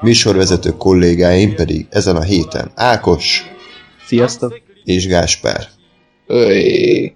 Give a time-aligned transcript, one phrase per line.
[0.00, 3.42] műsorvezető kollégáim pedig ezen a héten Ákos,
[4.06, 4.60] Sziasztok!
[4.84, 5.68] és Gáspár.
[6.26, 7.14] Öy.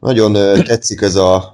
[0.00, 0.32] Nagyon
[0.64, 1.51] tetszik ez a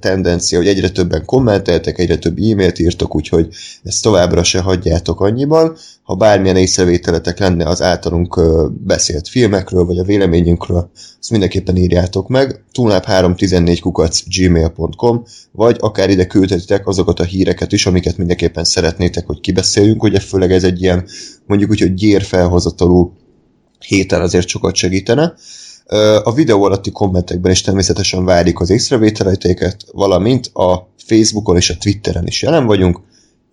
[0.00, 3.48] tendencia, hogy egyre többen kommenteltek, egyre több e-mailt írtok, úgyhogy
[3.82, 5.76] ezt továbbra se hagyjátok annyiban.
[6.02, 8.40] Ha bármilyen észrevételetek lenne az általunk
[8.84, 10.90] beszélt filmekről, vagy a véleményünkről,
[11.20, 12.64] azt mindenképpen írjátok meg.
[12.72, 19.26] Tunlap 314 kukac gmail.com, vagy akár ide küldhetitek azokat a híreket is, amiket mindenképpen szeretnétek,
[19.26, 20.02] hogy kibeszéljünk.
[20.02, 21.04] Ugye főleg ez egy ilyen,
[21.46, 23.12] mondjuk úgy, hogy gyérfelhozatalú
[23.78, 25.34] héten azért sokat segítene.
[26.22, 32.26] A videó alatti kommentekben is természetesen várjuk az észrevételeteket, valamint a Facebookon és a Twitteren
[32.26, 33.00] is jelen vagyunk.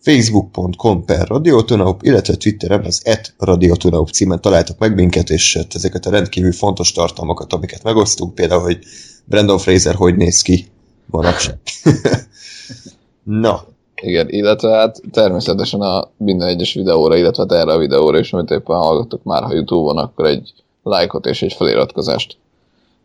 [0.02, 6.06] facebook.com per radiotonaup, illetve Twitteren az et radiotonaup címen találtak meg minket, és hát ezeket
[6.06, 8.80] a rendkívül fontos tartalmakat, amiket megosztunk, például, hogy
[9.26, 10.68] Brandon Fraser hogy néz ki
[11.06, 11.58] manapság.
[13.24, 13.66] Na,
[14.02, 18.50] Igen, illetve hát természetesen a minden egyes videóra, illetve hát erre a videóra is, amit
[18.50, 20.54] éppen hallgattok már, ha Youtube-on, akkor egy
[20.86, 22.38] lájkot és egy feliratkozást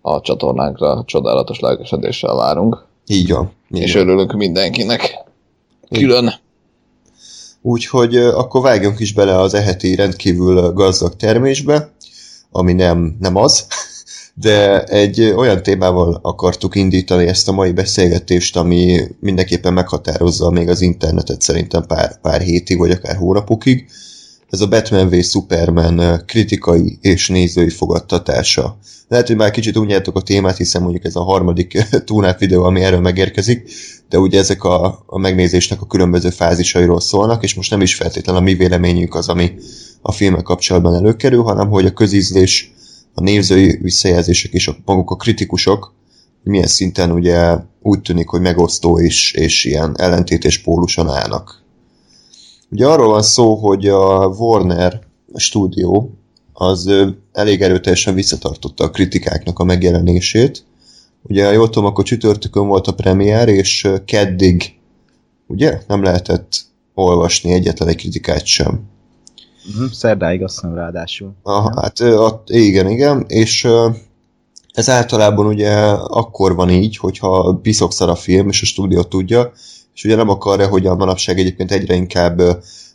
[0.01, 2.85] a csatornánkra csodálatos lelkesedéssel várunk.
[3.07, 3.53] így van.
[3.75, 4.03] Így És van.
[4.03, 5.19] örülünk mindenkinek.
[5.91, 6.33] Külön.
[7.63, 11.93] Úgyhogy akkor vágjunk is bele az eheti rendkívül gazdag termésbe,
[12.51, 13.67] ami nem, nem az,
[14.35, 20.81] de egy olyan témával akartuk indítani ezt a mai beszélgetést, ami mindenképpen meghatározza még az
[20.81, 23.87] internetet szerintem pár, pár hétig, vagy akár hónapokig.
[24.51, 28.79] Ez a Batman v Superman kritikai és nézői fogadtatása.
[29.09, 32.63] Lehet, hogy már kicsit unjátok a témát, hiszen mondjuk ez a harmadik ö, túnát videó,
[32.63, 33.71] ami erről megérkezik,
[34.09, 38.41] de ugye ezek a, a megnézésnek a különböző fázisairól szólnak, és most nem is feltétlenül
[38.41, 39.53] a mi véleményünk az, ami
[40.03, 42.73] a filmek kapcsolatban előkerül, hanem hogy a közízlés,
[43.15, 45.95] a nézői visszajelzések és a, maguk a kritikusok
[46.43, 51.60] milyen szinten ugye úgy tűnik, hogy megosztó és, és ilyen ellentétes póluson állnak.
[52.71, 55.01] Ugye arról van szó, hogy a Warner
[55.35, 56.11] stúdió
[56.53, 56.91] az
[57.33, 60.65] elég erőteljesen visszatartotta a kritikáknak a megjelenését,
[61.23, 64.79] Ugye, ha jól tudom, akkor csütörtökön volt a premier, és keddig,
[65.47, 66.61] ugye, nem lehetett
[66.95, 68.89] olvasni egyetlen egy kritikát sem.
[69.69, 69.91] Uh-huh.
[69.91, 71.33] Szerdáig azt hiszem ráadásul.
[71.43, 73.69] Aha, hát ott, igen, igen, és
[74.73, 79.53] ez általában ugye akkor van így, hogyha biszokszar a film, és a stúdió tudja,
[79.95, 82.41] és ugye nem akarja, hogy a manapság egyébként egyre inkább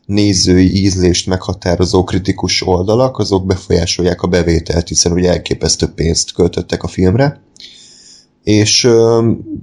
[0.06, 6.88] nézői ízlést meghatározó kritikus oldalak, azok befolyásolják a bevételt, hiszen ugye elképesztő pénzt költöttek a
[6.88, 7.44] filmre.
[8.44, 8.90] És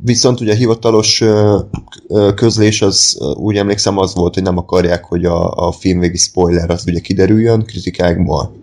[0.05, 1.23] viszont ugye a hivatalos
[2.35, 6.85] közlés az úgy emlékszem az volt, hogy nem akarják, hogy a, a filmvégi spoiler az
[6.87, 8.57] ugye kiderüljön kritikákból.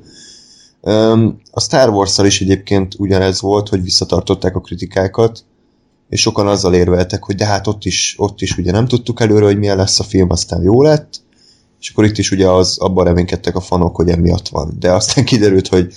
[1.52, 5.44] A Star wars is egyébként ugyanez volt, hogy visszatartották a kritikákat,
[6.10, 9.46] és sokan azzal érveltek, hogy de hát ott is, ott is ugye nem tudtuk előre,
[9.46, 11.22] hogy milyen lesz a film, aztán jó lett,
[11.80, 14.76] és akkor itt is ugye az, abban reménykedtek a fanok, hogy emiatt van.
[14.80, 15.94] De aztán kiderült, hogy,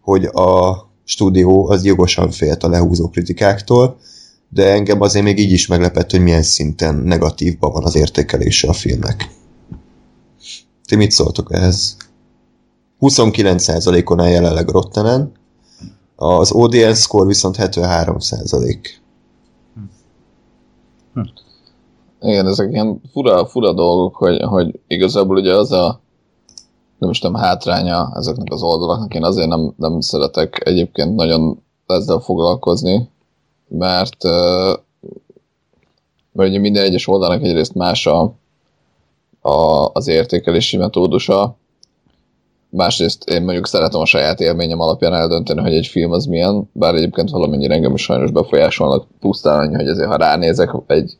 [0.00, 3.98] hogy a stúdió az jogosan félt a lehúzó kritikáktól,
[4.48, 8.72] de engem azért még így is meglepett, hogy milyen szinten negatívban van az értékelése a
[8.72, 9.30] filmnek.
[10.86, 11.96] Ti mit szóltok ehhez?
[13.00, 15.32] 29%-on áll jelenleg Rottenen,
[16.16, 18.76] az audience score viszont 73%.
[22.20, 26.00] Igen, ezek ilyen fura, fura dolgok, hogy, hogy igazából ugye az a
[26.98, 29.14] nem is tudom, hátránya ezeknek az oldalaknak.
[29.14, 33.10] Én azért nem, nem szeretek egyébként nagyon ezzel foglalkozni,
[33.68, 34.22] mert,
[36.32, 38.34] mert ugye minden egyes oldalnak egyrészt más a,
[39.40, 41.56] a, az értékelési metódusa,
[42.76, 46.94] másrészt én mondjuk szeretem a saját élményem alapján eldönteni, hogy egy film az milyen, bár
[46.94, 51.16] egyébként valamennyire engem is sajnos befolyásolnak pusztán annyi, hogy azért ha ránézek egy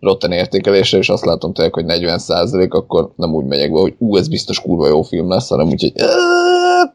[0.00, 2.18] rotten értékelésre, és azt látom tényleg, hogy 40
[2.68, 5.80] akkor nem úgy megyek be, hogy ú, ez biztos kurva jó film lesz, hanem úgy,
[5.80, 6.06] hogy "Ö,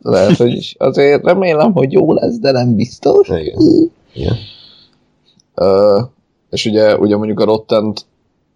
[0.01, 3.27] lehet, hogy azért remélem, hogy jó lesz, de nem biztos.
[3.27, 3.89] Igen.
[4.13, 4.35] Igen.
[5.56, 6.00] Ö,
[6.50, 7.94] és ugye, ugye mondjuk a Rotten,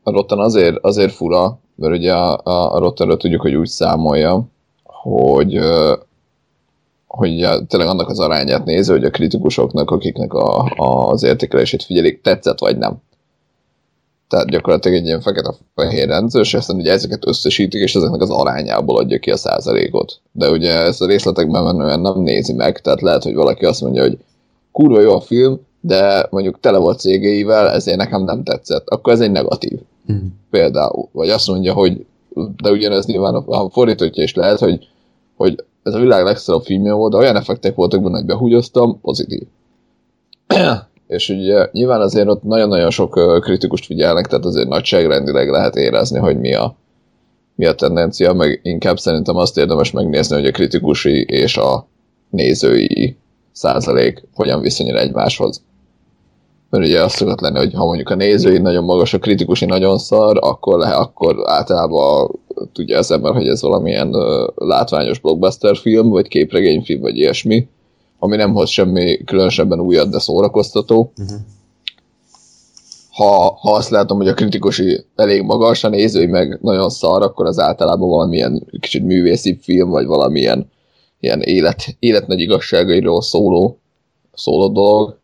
[0.03, 4.43] a Rotten azért, azért fura, mert ugye a, a, a Rottenről tudjuk, hogy úgy számolja,
[5.03, 5.59] hogy,
[7.07, 12.21] hogy tényleg annak az arányát nézi, hogy a kritikusoknak, akiknek a, a, az értékelését figyelik,
[12.21, 12.97] tetszett vagy nem.
[14.27, 18.97] tehát gyakorlatilag egy ilyen fekete-fehér rendszer, és aztán ugye ezeket összesítik, és ezeknek az arányából
[18.97, 20.19] adja ki a százalékot.
[20.31, 24.01] De ugye ezt a részletekben menően nem nézi meg, tehát lehet, hogy valaki azt mondja,
[24.01, 24.17] hogy
[24.71, 28.87] kurva jó a film, de mondjuk tele volt cégeivel, ezért nekem nem tetszett.
[28.87, 29.79] Akkor ez egy negatív.
[30.05, 30.17] Mhm.
[30.49, 31.07] Például.
[31.11, 32.05] Vagy azt mondja, hogy
[32.61, 34.87] de ugyanez nyilván a, a fordítottja is lehet, hogy,
[35.35, 39.41] hogy ez a világ legszorabb filmje volt, de olyan effektek voltak benne, hogy behúgyoztam, pozitív.
[41.07, 46.39] és ugye nyilván azért ott nagyon-nagyon sok kritikust figyelnek, tehát azért nagyságrendileg lehet érezni, hogy
[46.39, 46.75] mi a,
[47.55, 51.87] mi a tendencia, meg inkább szerintem azt érdemes megnézni, hogy a kritikusi és a
[52.29, 53.17] nézői
[53.51, 55.61] százalék hogyan viszonyul egymáshoz.
[56.73, 59.97] Mert ugye azt szokott lenni, hogy ha mondjuk a nézői nagyon magas, a kritikusi nagyon
[59.97, 62.39] szar, akkor, le, akkor általában
[62.71, 67.67] tudja az ember, hogy ez valamilyen uh, látványos blockbuster film, vagy képregényfilm, vagy ilyesmi,
[68.19, 71.11] ami nem hoz semmi különösebben újat, de szórakoztató.
[71.15, 71.33] Mhm.
[73.11, 77.45] Ha, ha azt látom, hogy a kritikusi elég magas, a nézői meg nagyon szar, akkor
[77.45, 80.69] az általában valamilyen kicsit művészi film, vagy valamilyen
[81.19, 83.79] ilyen élet, élet nagy igazságairól szóló,
[84.33, 85.21] szóló dolog.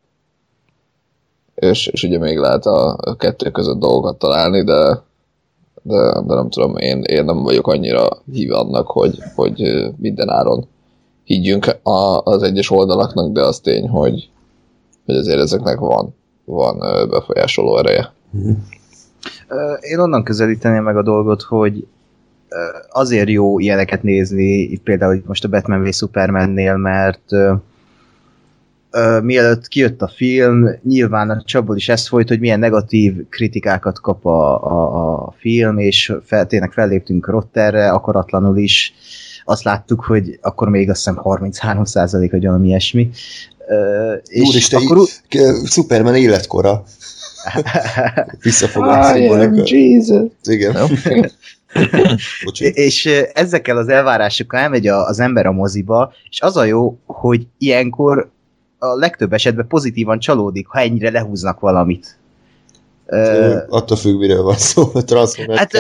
[1.60, 5.02] És, és ugye még lehet a, a kettő között dolgokat találni, de,
[5.82, 10.68] de, de nem tudom, én, én nem vagyok annyira híve annak, hogy, hogy minden áron
[11.24, 14.30] higgyünk a, az egyes oldalaknak, de az tény, hogy,
[15.06, 16.16] hogy azért ezeknek van,
[16.46, 16.80] van
[17.10, 18.14] befolyásoló ereje.
[19.48, 21.88] Ö, Én onnan közelíteném meg a dolgot, hogy
[22.90, 27.32] azért jó ilyeneket nézni, például most a Batman v Supermannél, mert
[29.22, 34.26] mielőtt kijött a film, nyilván a csapból is ez folyt, hogy milyen negatív kritikákat kap
[34.26, 38.94] a, a, a film, és fel, tényleg felléptünk Rotterre, akaratlanul is.
[39.46, 43.10] Azt láttuk, hogy akkor még azt hiszem 33% vagy valami ilyesmi.
[43.68, 45.08] Ö, és Úristen, akkor...
[45.66, 46.72] Superman életkora.
[48.74, 50.32] Am Jesus.
[50.44, 50.76] Igen.
[52.74, 57.48] És ezekkel az elvárásokkal elmegy a, az ember a moziba, és az a jó, hogy
[57.58, 58.30] ilyenkor
[58.80, 62.18] a legtöbb esetben pozitívan csalódik, ha ennyire lehúznak valamit.
[63.06, 64.90] Ö, Attól függ, miről van szó.
[64.94, 65.74] A Transformers Hát,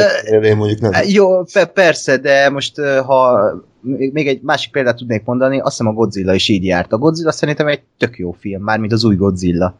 [0.43, 0.91] én mondjuk nem.
[1.07, 2.75] jó, pe- persze, de most
[3.05, 3.39] ha
[3.81, 6.93] még még egy másik példát tudnék mondani, azt hiszem a Godzilla is így járt.
[6.93, 9.75] A Godzilla szerintem egy tök jó film, mármint az új Godzilla.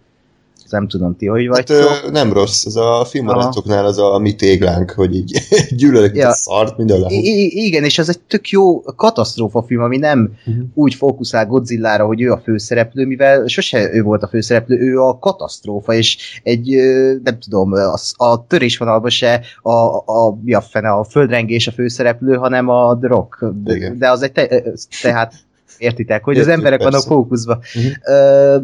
[0.70, 2.02] Nem tudom, ti hogy Hát, vagytok.
[2.06, 5.40] ö, nem rossz, ez a filmbarátoknál az a mi téglánk, hogy így
[5.78, 6.28] gyűlölik Ja.
[6.28, 7.14] a szart, minden lehúz.
[7.14, 10.60] I- igen, és az egy tök jó katasztrófa film, ami nem Mhm.
[10.74, 15.20] úgy fókuszál Godzillára, hogy ő a főszereplő, mivel sose ő volt a főszereplő, ő a
[15.20, 16.76] katasztrófa, és egy,
[17.24, 19.72] nem tudom, a, a törésvonalban se a,
[20.06, 23.46] a, mi a fene, a földrengés a főszereplő, hanem a Rock.
[23.64, 24.64] De, de az egy, te,
[25.02, 25.34] tehát
[25.78, 27.08] értitek, hogy az Értjük, emberek vannak persze.
[27.08, 27.60] fókuszva.
[27.74, 28.14] Mhm.
[28.14, 28.58] Ö,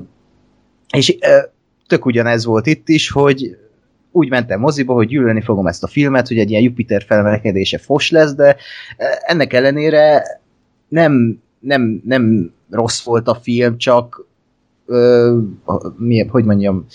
[0.98, 1.38] és ö,
[1.88, 3.58] tök ugyanez volt itt is, hogy
[4.12, 8.12] úgy mentem moziba, hogy gyűlölni fogom ezt a filmet, hogy egy ilyen Jupiter felmelegedése fos
[8.12, 8.56] lesz, de eh,
[9.22, 10.24] ennek ellenére
[10.88, 14.26] nem, nem, nem rossz volt a film, csak
[14.86, 15.38] ö,
[15.98, 16.86] mi, hogy mondjam,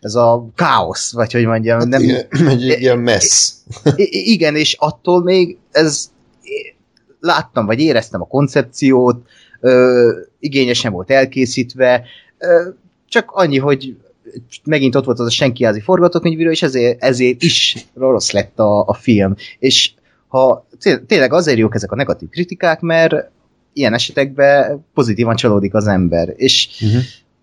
[0.00, 2.02] ez a káosz, vagy hogy mondjam, Hát nem,
[2.48, 2.98] egy, ilyen
[3.96, 6.10] i- igen, és attól még ez
[7.20, 9.26] láttam, vagy éreztem a koncepciót,
[9.60, 12.04] ö, igényesen volt elkészítve,
[12.38, 12.68] ö,
[13.08, 13.96] csak annyi, hogy
[14.64, 18.94] megint ott volt az a senkiázi forgatókönyvíró, és ezért, ezért is rossz lett a, a
[18.94, 19.34] film.
[19.58, 19.92] És
[20.28, 23.30] ha té- tényleg azért jók ezek a negatív kritikák, mert
[23.72, 26.32] ilyen esetekben pozitívan csalódik az ember.
[26.36, 27.00] És Uh-huh.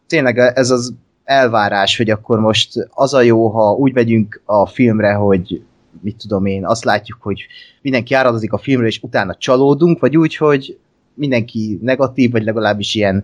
[0.08, 5.13] tényleg ez az elvárás, hogy akkor most az a jó, ha úgy megyünk a filmre,
[5.13, 5.62] hogy
[6.02, 7.46] mit tudom én, azt látjuk, hogy
[7.82, 10.78] mindenki áradozik a filmre, és utána csalódunk, vagy úgy, hogy
[11.13, 13.24] mindenki negatív, vagy legalábbis ilyen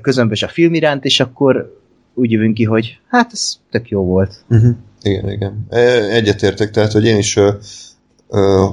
[0.00, 1.78] közömbös a film iránt, és akkor
[2.18, 4.44] úgy jövünk ki, hogy hát ez tök jó volt.
[4.48, 4.74] Uh-huh.
[5.02, 5.66] Igen, igen.
[5.68, 5.78] E,
[6.10, 7.50] Egyetértek, tehát, hogy én is ö,
[8.28, 8.64] ö,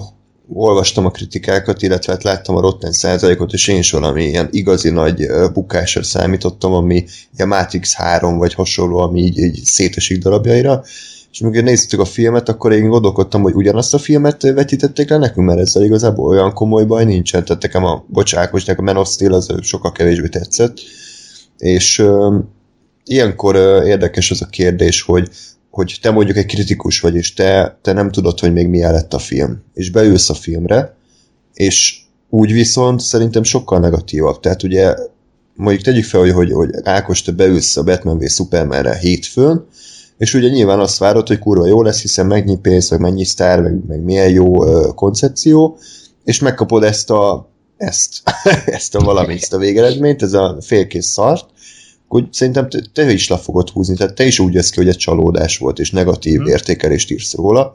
[0.54, 4.90] olvastam a kritikákat, illetve hát láttam a Rotten százalékot, és én is valami ilyen igazi
[4.90, 7.06] nagy bukásra számítottam, ami
[7.38, 10.84] a Matrix 3 vagy hasonló, ami így, így szétesik darabjaira,
[11.32, 15.48] és amikor néztük a filmet, akkor én gondolkodtam, hogy ugyanazt a filmet vetítették le nekünk,
[15.48, 19.10] mert ezzel igazából olyan komoly baj nincsen, tehát nekem a bocsánat, nekem a Man of
[19.10, 20.78] Steel az sokkal kevésbé tetszett,
[21.58, 22.04] és
[23.06, 25.30] ilyenkor érdekes az a kérdés, hogy
[25.76, 29.14] hogy te mondjuk egy kritikus vagy, és te, te nem tudod, hogy még milyen lett
[29.14, 30.96] a film, és beülsz a filmre,
[31.54, 31.98] és
[32.30, 34.40] úgy viszont szerintem sokkal negatívabb.
[34.40, 34.96] Tehát ugye
[35.56, 39.66] mondjuk tegyük fel, hogy, hogy, hogy Ákos, te beülsz a Batman v Supermanre hétfőn,
[40.18, 43.62] és ugye nyilván azt várod, hogy kurva jó lesz, hiszen mennyi pénz, meg mennyi sztár,
[43.62, 45.78] meg, meg milyen jó ö, koncepció,
[46.24, 48.22] és megkapod ezt a ezt,
[48.66, 51.46] ezt a valamit, ezt a végeredményt, ez a félkész szart,
[52.16, 54.88] úgy szerintem te, te is le fogod húzni, tehát te is úgy jössz ki, hogy
[54.88, 56.50] egy csalódás volt, és negatív Mhm.
[56.50, 57.74] értékelést írsz róla,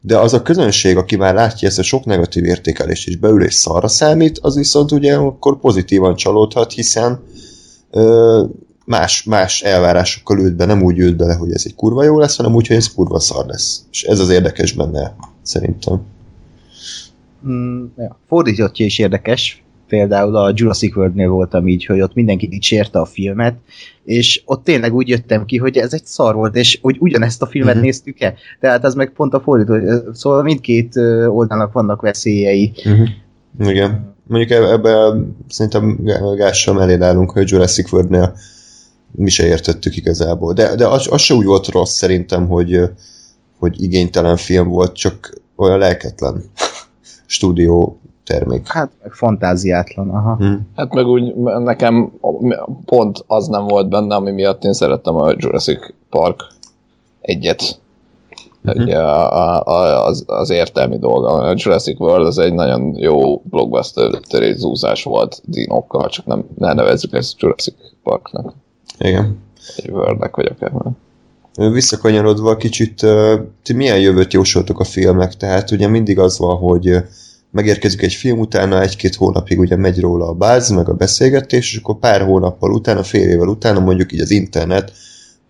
[0.00, 3.54] de az a közönség, aki már látja ezt a sok negatív értékelést, és beül és
[3.54, 7.20] szarra számít, az viszont ugye akkor pozitívan csalódhat, hiszen
[7.90, 8.44] ö,
[8.86, 12.36] más, más elvárásokkal ült be, nem úgy ült bele, hogy ez egy kurva jó lesz,
[12.36, 13.84] hanem úgy, hogy ez kurva szar lesz.
[13.90, 16.02] És ez az érdekes benne, szerintem.
[17.48, 18.18] Mm, ja.
[18.28, 19.63] Fordítottja is érdekes.
[19.88, 23.54] Például a Jurassic World-nél voltam így, hogy ott mindenki dicsérte a filmet,
[24.04, 27.46] és ott tényleg úgy jöttem ki, hogy ez egy szar volt, és hogy ugyanezt a
[27.46, 27.76] filmet Mhm.
[27.84, 27.92] uh-huh.
[27.92, 28.34] néztük-e.
[28.60, 29.74] Tehát az meg pont a fordító.
[30.12, 32.72] Szóval mindkét oldalnak vannak veszélyei.
[32.84, 33.08] Uh-huh.
[33.70, 34.14] Igen.
[34.26, 38.36] Mondjuk eb- ebben szerintem Gá- Gással mellé állunk, hogy Jurassic World-nél
[39.16, 40.52] mi se értettük igazából.
[40.52, 42.80] De, de az, az se úgy volt rossz szerintem, hogy,
[43.58, 46.42] hogy igénytelen film volt, csak olyan lelketlen
[47.26, 48.68] stúdió termék.
[48.68, 50.36] Hát meg fantáziátlan, aha.
[50.36, 50.54] Hm.
[50.76, 52.12] Hát meg úgy nekem
[52.84, 56.46] pont az nem volt benne, ami miatt én szerettem a Jurassic Park
[57.20, 57.78] egyet.
[58.60, 58.80] Mhm.
[58.80, 61.28] Ugye a, a, az, az értelmi dolga.
[61.28, 64.10] A Jurassic World az egy nagyon jó blockbuster
[64.56, 68.52] zúzás volt dinokkal, csak nem ne nevezzük ezt Jurassic Parknak,
[68.98, 69.38] Igen.
[69.76, 70.72] egy Worldnek vagy akár.
[71.72, 73.06] Visszakanyarodva kicsit,
[73.62, 75.34] ti milyen jövőt jósoltok a filmek?
[75.34, 76.96] Tehát ugye mindig az van, hogy
[77.54, 81.78] megérkezik egy film, utána egy-két hónapig ugye megy róla a báz, meg a beszélgetés, és
[81.78, 84.92] akkor pár hónappal utána, fél évvel utána mondjuk így az internet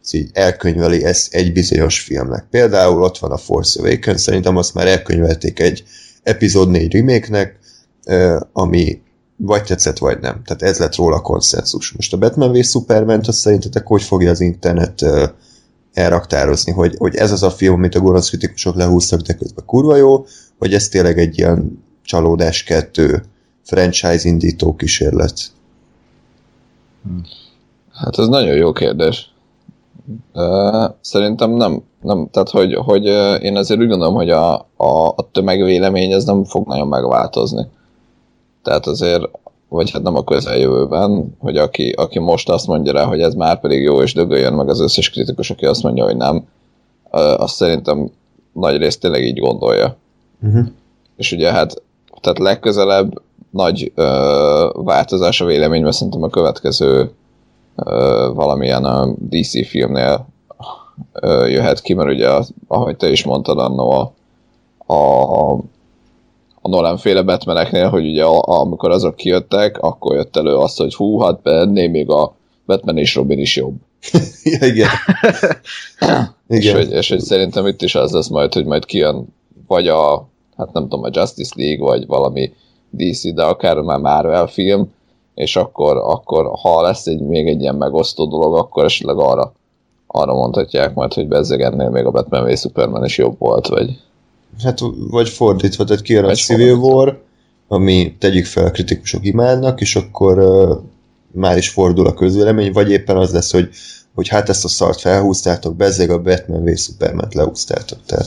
[0.03, 2.47] az így elkönyveli ezt egy bizonyos filmnek.
[2.51, 5.85] Például ott van a Force Awakens, szerintem azt már elkönyvelték egy
[6.23, 7.59] epizód 4 remake-nek,
[8.07, 9.01] ö, ami
[9.37, 10.43] vagy tetszett, vagy nem.
[10.45, 11.93] Tehát ez lett róla a konszenzus.
[11.93, 15.27] Most a Batman v Superman, azt szerintetek hogy fogja az internet ö,
[15.93, 19.97] elraktározni, hogy, hogy ez az a film, amit a gonosz kritikusok lehúztak, de közben kurva
[19.97, 20.27] jó,
[20.59, 23.25] hogy ez tényleg egy ilyen csalódás kettő
[23.63, 25.41] franchise indító kísérlet.
[27.93, 29.33] Hát ez nagyon jó kérdés.
[31.01, 33.05] Szerintem nem, nem, tehát hogy, hogy
[33.43, 37.67] én azért úgy gondolom, hogy a, a, a tömegvélemény ez nem fog nagyon megváltozni.
[38.63, 39.23] Tehát azért,
[39.69, 43.61] vagy hát nem a közeljövőben, hogy aki, aki most azt mondja rá, hogy ez már
[43.61, 46.47] pedig jó, és dögöljön meg az összes kritikus, aki azt mondja, hogy nem,
[47.11, 48.11] azt szerintem
[48.53, 49.97] nagy részt tényleg így gondolja.
[50.43, 50.67] Uh-huh.
[51.17, 51.83] És ugye hát,
[52.25, 57.11] tehát legközelebb nagy ö, változás a véleményben szerintem a következő
[57.76, 60.26] ö, valamilyen ö, DC filmnél
[61.12, 62.28] ö, jöhet ki, mert ugye,
[62.69, 64.12] ahogy te is mondtad annó a,
[64.95, 65.52] a,
[66.61, 70.95] a Nolan féle Batmaneknél, hogy ugye a, amikor azok kijöttek, akkor jött elő azt, hogy
[70.95, 72.35] hú, hát benné még a
[72.66, 73.75] Batman és Robin is jobb.
[74.43, 74.88] ja, igen.
[76.49, 76.76] És igen.
[76.76, 79.26] hogy, és hogy szerintem itt is az lesz majd, hogy majd kijön
[79.66, 82.53] vagy a, hát nem tudom, a Justice League, vagy valami
[82.91, 84.93] DC, de akár már Marvel film,
[85.35, 89.53] és akkor, akkor ha lesz egy, még egy ilyen megosztó dolog, akkor esetleg arra,
[90.07, 93.99] arra mondhatják majd, hogy bezzeg ennél még a Batman v Superman is jobb volt, vagy
[94.63, 94.79] Hát
[95.11, 96.75] vagy fordítva, tehát kijön a Civil.
[96.75, 97.23] War,
[97.69, 100.79] ami tegyük fel a kritikusok imádnak, és akkor uh,
[101.33, 103.69] már is fordul a közvélemény, vagy éppen az lesz, hogy,
[104.15, 107.99] hogy hát ezt a szart felhúztátok, bezzeg a Batman v Superman-t leúztátok.
[108.07, 108.27] Tehát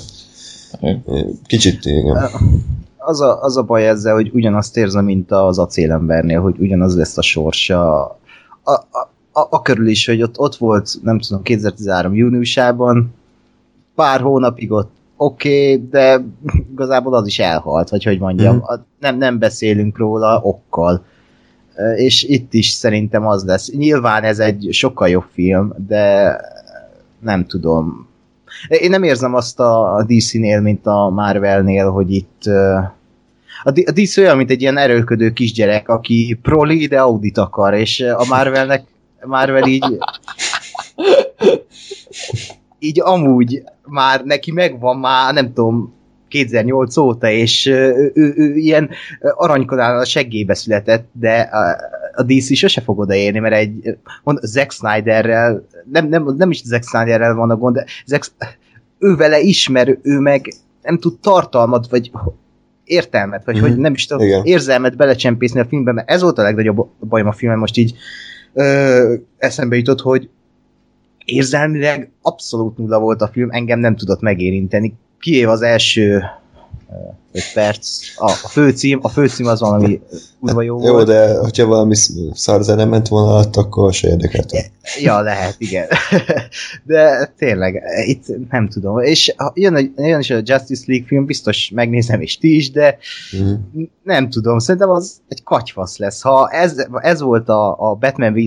[1.45, 2.17] kicsit, igen.
[2.97, 7.17] Az a, az a baj ezzel, hogy ugyanazt érzem, mint az acélembernél, hogy ugyanaz lesz
[7.17, 8.01] a sorsa.
[8.63, 13.13] A, a, a, a körül is, hogy ott, ott volt, nem tudom, 2013 júniusában,
[13.95, 16.23] pár hónapig ott oké, okay, de
[16.71, 18.63] igazából az is elhalt, vagy hogy mondjam, Mhm.
[18.63, 21.05] a, nem, nem beszélünk róla okkal.
[21.95, 23.71] És itt is szerintem az lesz.
[23.71, 26.35] Nyilván ez egy sokkal jobb film, de
[27.19, 28.06] nem tudom.
[28.67, 32.43] Én nem érzem azt a DC-nél, mint a Marvelnél, hogy itt
[33.63, 38.25] a DC olyan, mint egy ilyen erőlködő kisgyerek, aki proli, de Audit akar, és a
[38.29, 38.83] Marvelnek
[39.25, 39.97] Marvel így
[42.79, 45.95] így amúgy már neki megvan már, nem tudom,
[46.27, 48.89] 2008 óta, és ő, ő, ő ilyen
[49.35, 51.49] aranykanál a seggébe született, de
[52.19, 56.83] a, DC sose fog odaérni, mert egy mond, Zack Snyderrel, nem, nem, nem is Zack
[56.87, 58.31] Snyderrel van a gond, de Zack,
[58.99, 62.11] ő vele ismer, ő meg nem tud tartalmat, vagy
[62.83, 63.63] értelmet, vagy Mhm.
[63.63, 64.41] hogy nem is tudom, Igen.
[64.43, 67.95] érzelmet belecsempészni a filmbe, mert ez volt a legnagyobb bajom a filmen, most így
[68.53, 70.29] ö, eszembe jutott, hogy
[71.25, 74.93] érzelmileg abszolút nulla volt a film, engem nem tudott megérinteni.
[75.19, 76.23] Kiév az első
[77.31, 80.01] 5 perc, a, a főcím, a főcím az valami
[80.39, 81.07] kurva jó Jó, volt.
[81.07, 81.95] de hogyha valami
[82.33, 84.53] szar zene ment volna alatt, akkor se érdekelt.
[85.01, 85.87] Ja, lehet, igen.
[86.83, 88.99] De tényleg, itt nem tudom.
[88.99, 92.97] És jön, a- jön is a Justice League film, biztos megnézem, és ti is, de
[93.39, 93.53] Mhm.
[94.03, 96.21] nem tudom, szerintem az egy katyfasz lesz.
[96.21, 98.37] Ha ez, ez volt a, a Batman v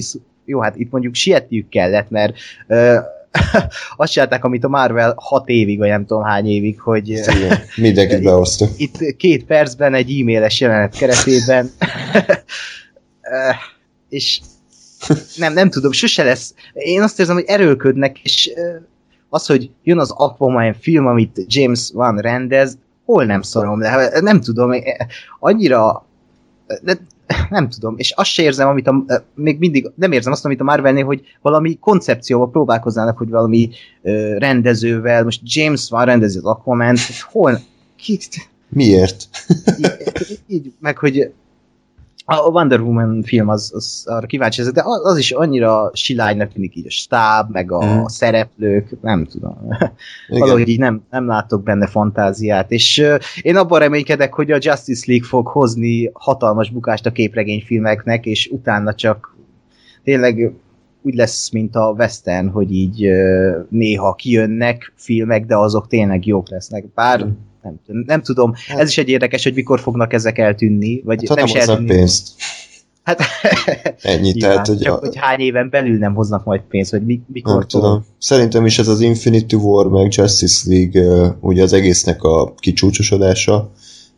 [0.45, 2.35] jó, hát itt mondjuk sietniük kellett, mert
[2.67, 2.97] ö,
[3.97, 8.23] azt csinálták, amit a Marvel hat évig, vagy nem tudom hány évig, hogy Igen, mindenkit
[8.31, 8.67] behozta.
[8.77, 11.71] itt két percben egy e-mailes jelenet keretében
[14.09, 14.41] és
[15.37, 16.55] nem, nem tudom, sose lesz.
[16.73, 18.51] Én azt érzem, hogy erőlködnek, és
[19.29, 24.41] az, hogy jön az Aquaman film, amit James Wan rendez, hol nem szorom, de nem
[24.41, 24.73] tudom,
[25.39, 26.05] annyira
[26.83, 26.99] de,
[27.51, 30.65] nem tudom, és azt se érzem, amit a, még mindig nem érzem azt, amit a
[30.65, 33.71] Marvelnél, hogy valami koncepcióval próbálkoznának, hogy valami
[34.03, 36.97] ö, rendezővel, most James Wan rendezi az Aquaman,
[37.31, 37.61] hol,
[37.97, 38.19] ki,
[38.69, 39.29] Miért?
[39.79, 41.33] így, így, meg hogy
[42.39, 46.77] a Wonder Woman film az, az arra kíváncsi de az, az is annyira silánynak tűnik
[46.77, 48.05] így a stáb, meg a Mhm.
[48.07, 49.57] szereplők, nem tudom.
[49.69, 49.93] Igen.
[50.41, 55.05] Valahogy így nem, nem látok benne fantáziát, és uh, én abban reménykedek, hogy a Justice
[55.07, 59.37] League fog hozni hatalmas bukást a képregényfilmeknek, és utána csak
[60.05, 60.53] tényleg
[61.03, 66.49] úgy lesz, mint a western, hogy így uh, néha kijönnek filmek, de azok tényleg jók
[66.49, 66.85] lesznek.
[66.95, 67.31] Bár Mhm.
[67.63, 71.47] Nem, nem tudom, ez is egy érdekes, hogy mikor fognak ezek eltűnni, vagy Hát, nem
[71.47, 71.89] nem is eltűnni.
[71.89, 72.29] pénzt.
[73.03, 73.23] Hát,
[74.03, 77.05] Ennyi, nyilván, tehát, hogy, csak a, hogy hány éven belül nem hoznak majd pénzt, vagy
[77.05, 78.05] mi, mikor nem tudom.
[78.19, 83.71] Szerintem is ez az Infinity War meg Justice League ugye az egésznek a kicsúcsosodása,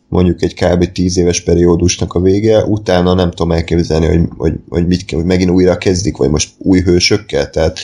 [0.07, 0.91] mondjuk egy kb.
[0.91, 5.49] 10 éves periódusnak a vége, utána nem tudom elképzelni, hogy, hogy, hogy, mit, hogy megint
[5.49, 7.79] újra kezdik, vagy most új hősökkel, tehát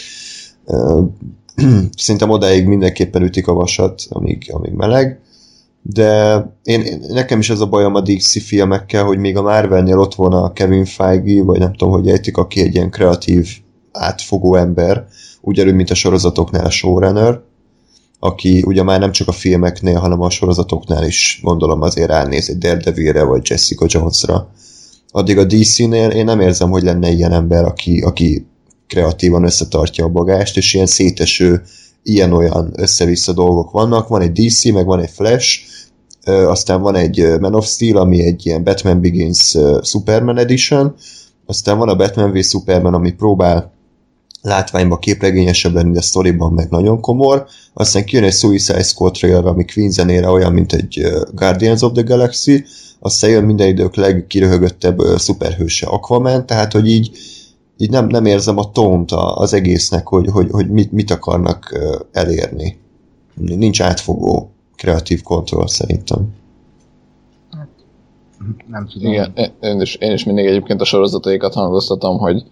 [0.65, 1.07] uh,
[1.97, 5.19] szerintem odáig mindenképpen ütik a vasat, amíg, amíg meleg,
[5.81, 9.99] de én, én, nekem is ez a bajom a DC filmekkel, hogy még a Marvelnél
[9.99, 13.47] ott van a Kevin Feige, vagy nem tudom, hogy ejtik, aki egy ilyen kreatív,
[13.91, 15.05] átfogó ember,
[15.41, 17.41] ugyanúgy, mint a sorozatoknál a showrunner,
[18.19, 22.57] aki ugye már nem csak a filmeknél, hanem a sorozatoknál is gondolom azért ránéz egy
[22.57, 24.51] Daredevilre vagy Jessica Jonesra.
[25.11, 28.47] Addig a DC-nél én nem érzem, hogy lenne ilyen ember, aki, aki
[28.87, 31.61] kreatívan összetartja a bagást, és ilyen széteső,
[32.09, 34.07] ilyen-olyan össze-vissza dolgok vannak.
[34.07, 35.59] Van egy DC, meg van egy Flash,
[36.25, 40.95] aztán van egy Man of Steel, ami egy ilyen Batman Begins Superman Edition,
[41.45, 43.71] aztán van a Batman v Superman, ami próbál
[44.41, 47.45] látványban képregényesebb lenni, de sztoriban meg nagyon komor.
[47.73, 52.01] Aztán kijön egy Suicide Squad trailer, ami Queen zenére olyan, mint egy Guardians of the
[52.01, 52.65] Galaxy,
[52.99, 57.11] aztán jön minden idők legkiröhögöttebb szuperhőse Aquaman, tehát hogy így,
[57.81, 61.79] így nem, nem érzem a tónt az egésznek, hogy, hogy, hogy mit, mit akarnak
[62.11, 62.79] elérni.
[63.33, 66.33] Nincs átfogó kreatív kontroll szerintem.
[68.67, 69.11] Nem tudom.
[69.11, 72.43] Igen, én- én is, én is mindig egyébként a sorozataikat hangoztatom, hogy,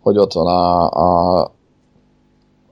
[0.00, 1.40] hogy ott van a, a,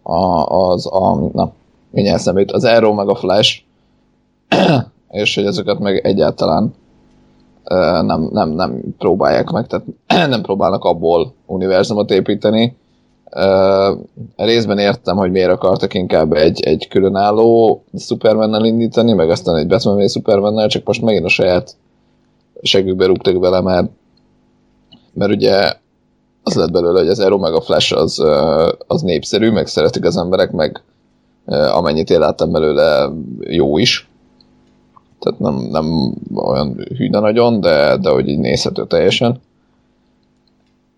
[0.02, 1.52] a az a, na,
[1.90, 3.62] mindjárt szemét, az Arrow meg a Flash,
[5.10, 6.74] és hogy ezeket meg egyáltalán
[8.02, 9.86] nem, nem, nem próbálják meg, tehát
[10.34, 12.76] nem próbálnak abból univerzumot építeni.
[14.36, 19.96] Részben értem, hogy miért akartak inkább egy, egy különálló Supermannel indítani, meg aztán egy Batman
[19.96, 21.76] v Supermannel, csak most megint a saját
[22.62, 23.90] segükbe rúgtak vele, mert,
[25.12, 25.72] mert ugye
[26.42, 28.24] az lett belőle, hogy az Arrow meg a Flash az,
[28.86, 30.82] az népszerű, meg szeretik az emberek, meg
[31.72, 34.09] amennyit én láttam belőle jó is.
[35.20, 39.40] Tehát nem, nem olyan hűne nagyon, de, de hogy így nézhető teljesen.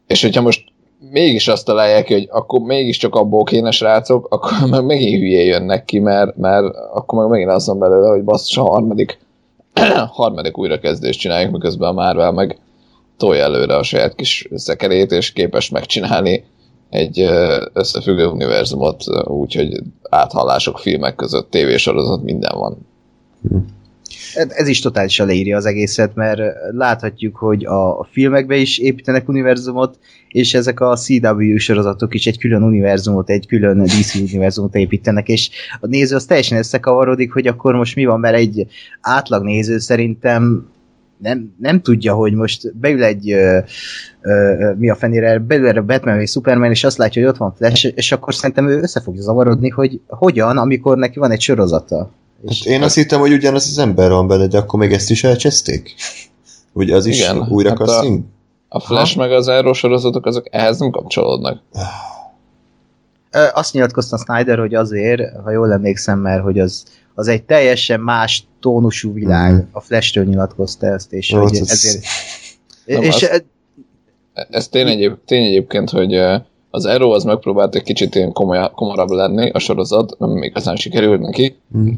[0.07, 0.65] És hogyha most
[1.11, 5.99] mégis azt találják hogy akkor mégiscsak abból kéne srácok, akkor meg megint hülyé jönnek ki,
[5.99, 9.19] mert, mert akkor meg megint azt mondom belőle, hogy basszus a harmadik
[10.19, 12.59] harmadik újrakezdést csináljuk, miközben a Marvel meg
[13.17, 16.45] tolja előre a saját kis szekerét, és képes megcsinálni
[16.91, 17.29] egy
[17.73, 22.79] összefüggő univerzumot, úgyhogy áthallások filmek között, tévésorozat, minden van.
[24.35, 26.41] Ez is totálisan leírja az egészet, mert
[26.71, 32.63] láthatjuk, hogy a filmekbe is építenek univerzumot, és ezek a CW sorozatok is egy külön
[32.63, 37.97] univerzumot, egy külön DC univerzumot építenek, és a néző az teljesen összekavarodik, hogy akkor most
[37.97, 38.67] mi van, mert egy
[39.01, 40.71] átlag néző szerintem
[41.23, 43.59] nem, nem tudja, hogy most beül egy ö,
[44.21, 47.55] ö, mi a fenére, beül erre Batman vagy Superman, és azt látja, hogy ott van
[47.55, 52.11] Flash, és akkor szerintem ő össze fogja zavarodni, hogy hogyan, amikor neki van egy sorozata.
[52.47, 55.25] Hát én azt hittem, hogy ugyanaz az ember van benne, de akkor még ezt is
[55.25, 55.95] elcseszték?
[56.73, 58.23] Ugye az is Igen, újra hát a- casting?
[58.69, 61.61] A Flash meg az Arrow sorozatok, azok ehhez nem kapcsolódnak.
[63.55, 68.45] Azt nyilatkozta Snyder, hogy azért, ha jól emlékszem, mert hogy az, az egy teljesen más
[68.61, 69.53] tónusú világ.
[69.53, 69.63] Mhm.
[69.73, 72.05] A Flash-től nyilatkozta ezt, és Jó, hogy ez- ezért...
[72.87, 73.45] Nem, és az-
[74.51, 76.15] Ez tény, egyéb, tény egyébként, hogy
[76.71, 81.21] az Arrow az megpróbált egy kicsit ilyen komoly, komorabb lenni, a sorozat, nem igazán sikerült
[81.21, 81.57] neki.
[81.77, 81.93] Mm.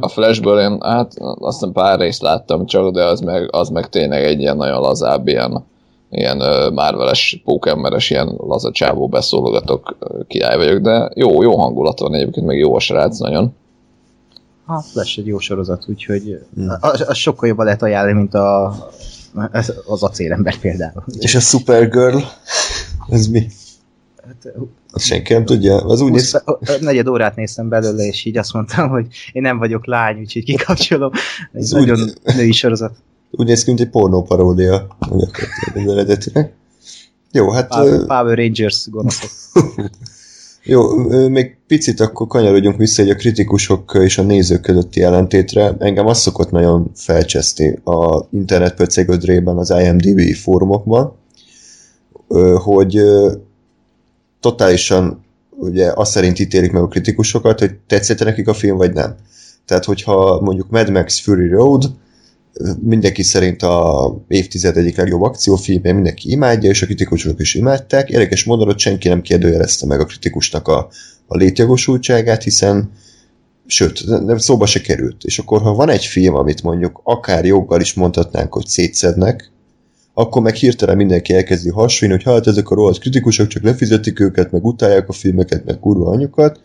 [0.00, 3.88] A Flashből én, hát azt hiszem pár részt láttam csak, de az meg, az meg
[3.88, 5.64] tényleg egy ilyen nagyon lazább, ilyen
[6.10, 9.96] ilyen ö, Marveles, pókemberes, ilyen laza csávó beszólogatok,
[10.26, 13.54] király vagyok, de jó, jó hangulat van egyébként, meg jó a srác nagyon.
[14.66, 16.68] Ha, Flash egy jó sorozat, úgyhogy Hmm.
[16.80, 18.66] az, az sokkal jobban lehet ajánlani, mint a,
[19.52, 21.04] az- az acélember például.
[21.18, 22.18] És a Supergirl,
[23.08, 23.46] ez mi?
[24.26, 24.52] Hát,
[24.98, 25.76] Azt senki nem tudja.
[25.76, 29.58] Az úgy néz, 20, negyed órát néztem belőle, és így azt mondtam, hogy én nem
[29.58, 31.10] vagyok lány, úgyhogy kikapcsolom.
[31.52, 32.96] Egy Ez nagyon úgy- női sorozat.
[33.30, 34.96] úgy néz ki, mint egy pornóparódia.
[35.74, 36.52] Az eredetileg.
[37.32, 37.68] Jó, hát...
[37.68, 39.30] Power, Power Rangers gonoszok.
[40.64, 40.94] Jó,
[41.28, 45.76] még picit akkor kanyarodjunk vissza egy a kritikusok és a nézők közötti ellentétre.
[45.78, 51.16] Engem azt szokott nagyon felcseszni a internet pöcegödrében, az IMDb fórumokban,
[52.56, 53.02] hogy
[54.40, 59.14] totálisan ugye azt szerint ítélik meg a kritikusokat, hogy tetszett nekik a film, vagy nem.
[59.64, 61.90] Tehát, hogyha mondjuk Mad Max Fury Road
[62.80, 68.08] mindenki szerint a évtized egyik legjobb akciófilmje, mindenki imádja, és a kritikusok is imádták.
[68.08, 70.88] Érdekes módon ott senki nem kérdőjelezte meg a kritikusnak a,
[71.26, 72.90] a létjogosultságát, hiszen
[73.66, 75.24] sőt, nem szóba se került.
[75.24, 79.50] És akkor, ha van egy film, amit mondjuk akár joggal is mondhatnánk, hogy szétszednek,
[80.18, 84.50] akkor meg hirtelen mindenki elkezdi hasonlni, hogy hát ezek a rohadt kritikusok csak lefizetik őket,
[84.52, 86.60] meg utálják a filmeket, meg kurva anyukat.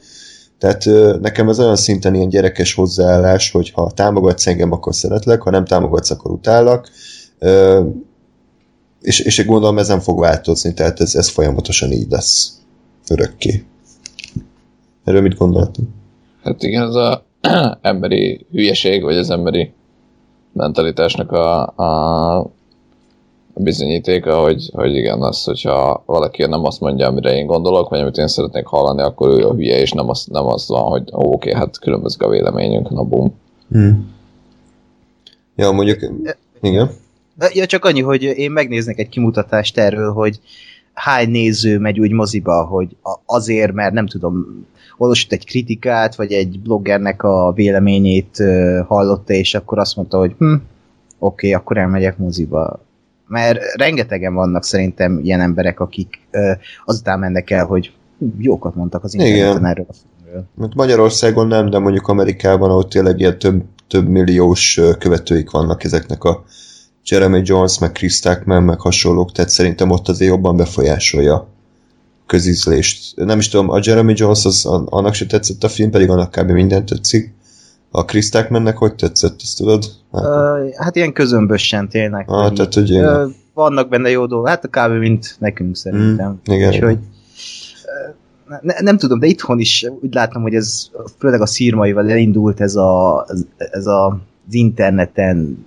[0.58, 0.86] Tehát
[1.22, 5.66] nekem ez olyan szinten ilyen gyerekes hozzáállás, hogy ha támogatsz engem, akkor szeretlek, ha nem
[5.66, 6.89] támogatsz, akkor utállak.
[9.02, 12.62] És, és gondolom ez nem fog változni, tehát ez, ez folyamatosan így lesz.
[13.10, 13.63] Örökké.
[15.04, 15.94] Erről mit gondoltam?
[16.44, 17.26] Hát igen, ez a
[17.82, 19.74] emberi hülyeség, vagy az emberi
[20.54, 22.52] mentalitásnak a, a
[23.56, 28.18] bizonyítéka, hogy, hogy igen, az, hogyha valaki nem azt mondja, amire én gondolok, vagy amit
[28.18, 31.34] én szeretnék hallani, akkor ő a hülye, és nem az, nem az van, hogy ó,
[31.34, 33.34] oké, hát különbözik a véleményünk, na bum.
[33.72, 34.12] Hmm.
[35.56, 36.00] Ja, mondjuk,
[36.62, 36.89] igen.
[37.54, 40.39] Ja, csak annyi, hogy én megnéznek egy kimutatást erről, hogy
[40.94, 44.66] hány néző megy úgy moziba, hogy azért, mert nem tudom,
[44.98, 48.44] olvasott egy kritikát, vagy egy bloggernek a véleményét
[48.88, 50.54] hallotta, és akkor azt mondta, hogy hm,
[51.20, 52.80] oké, akkor elmegyek moziba.
[53.34, 56.19] Mert rengetegen vannak szerintem ilyen emberek, akik
[56.86, 57.91] azután mennek el, hogy
[58.38, 59.65] jókat mondtak az interneten Igen.
[59.65, 60.46] erről a filmről.
[60.62, 66.24] Hát Magyarországon nem, de mondjuk Amerikában, ahol tényleg ilyen több, több milliós követőik vannak ezeknek
[66.24, 66.43] a
[67.06, 71.48] Jeremy Jones, meg Chris Tuckman, meg hasonlók, tehát szerintem ott azért jobban befolyásolja
[72.26, 73.15] közízlést.
[73.15, 76.32] Nem is tudom, a Jeremy Jones, az, an- annak se tetszett a film, pedig annak
[76.32, 76.50] kb.
[76.50, 77.34] minden tetszik.
[77.95, 79.86] A Chris Tuckmannek hogy tetszett, ezt tudod?
[80.13, 82.29] Hát, Ö, hát ilyen közömbösen tényleg.
[82.29, 84.91] ah, hogy tehát, hogy így, ö, vannak benne jó dolgok, hát kb.
[84.91, 86.29] mint nekünk szerintem.
[86.29, 86.88] Mm, igen, És igen.
[86.89, 86.97] hogy,
[88.62, 92.75] ne, nem tudom, de itthon is úgy látom, hogy ez főleg a szírmaival elindult ez
[92.75, 93.25] a,
[93.58, 94.08] ez a,
[94.47, 95.65] az interneten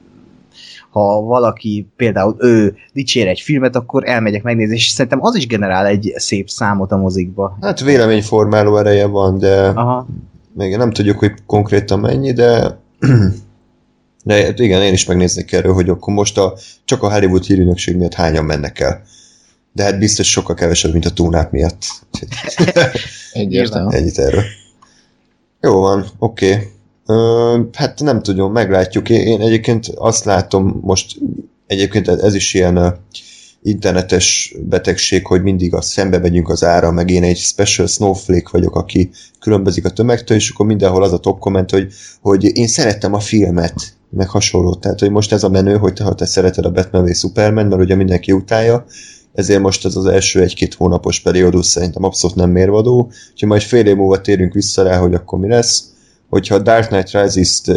[0.91, 5.87] ha valaki például ő dicsér egy filmet, akkor elmegyek megnézni, és szerintem az is generál
[5.87, 7.59] egy szép számot a mozikba.
[7.61, 10.07] hát véleményformáló ereje van, de Aha.
[10.57, 12.79] Még nem tudjuk, hogy konkrétan mennyi, de
[14.25, 17.97] de hát igen, én is megnéznék erről, hogy akkor most a, csak a Hollywood hírügynökség
[17.97, 19.03] miatt hányan mennek el.
[19.73, 21.83] De hát biztos sokkal kevesebb, mint a túnák miatt.
[23.33, 23.97] Egyértelmű.
[23.97, 24.43] Ennyit erről.
[25.61, 26.71] Jó van, oké.
[27.07, 27.69] Okay.
[27.73, 29.09] Hát nem tudom, meglátjuk.
[29.09, 31.19] Én, én egyébként azt látom most,
[31.67, 32.89] egyébként ez is ilyen ö,
[33.67, 38.77] internetes betegség, hogy mindig a szembe megyünk az ára, meg én egy special snowflake vagyok,
[38.77, 43.15] aki különbözik a tömegtől, és akkor mindenhol az a top komment, hogy, hogy én szerettem
[43.15, 43.75] a filmet,
[44.11, 44.75] meg hasonló.
[44.75, 47.67] Tehát, hogy most ez a menő, hogy te, ha te szereted a Batman v Superman,
[47.67, 48.85] mert ugye mindenki utálja,
[49.33, 53.87] ezért most ez az első egy-két hónapos periódus szerintem abszolút nem mérvadó, úgyhogy majd fél
[53.87, 55.85] év múlva térünk vissza rá, hogy akkor mi lesz.
[56.29, 57.73] Hogyha a Dark Knight Rises-t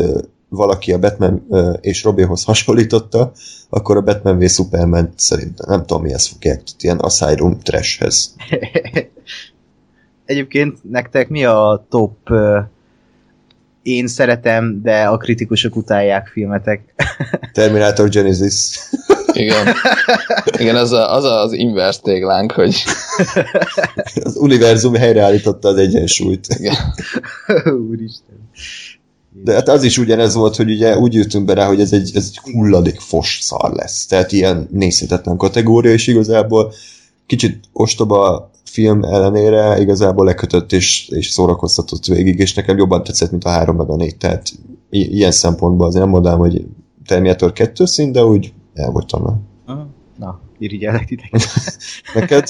[0.49, 1.47] valaki a Batman
[1.81, 3.31] és Robinhoz hasonlította,
[3.69, 8.35] akkor a Batman v Superman szerintem nem tudom mihez fogják, ilyen Asylum trashhez.
[10.25, 12.17] Egyébként nektek mi a top
[13.81, 16.93] én szeretem, de a kritikusok utálják filmetek?
[17.53, 18.79] Terminator Genesis.
[19.33, 19.67] Igen.
[20.57, 22.75] Igen, az a, az, a, az inverse téglánk, hogy
[24.23, 26.47] Az univerzum helyreállította az egyensúlyt.
[26.47, 26.75] igen,
[27.89, 28.48] Úristen.
[29.43, 32.12] De hát az is ugyanez volt, hogy ugye úgy jöttünk be rá, hogy ez egy,
[32.15, 34.06] ez egy hulladék fos szar lesz.
[34.06, 36.73] Tehát ilyen nézhetetlen kategória, és igazából
[37.25, 43.43] kicsit ostoba film ellenére igazából lekötött és, és szórakoztatott végig, és nekem jobban tetszett, mint
[43.43, 44.17] a 3 meg a 4.
[44.17, 44.49] Tehát
[44.89, 46.65] i- ilyen szempontból azért nem mondanám, hogy
[47.06, 49.23] Terminator 2 szín, de úgy el voltam.
[49.23, 49.38] vele.
[49.65, 49.88] Aha.
[50.17, 51.41] Na, irigyellek titeket.
[52.15, 52.47] Neked?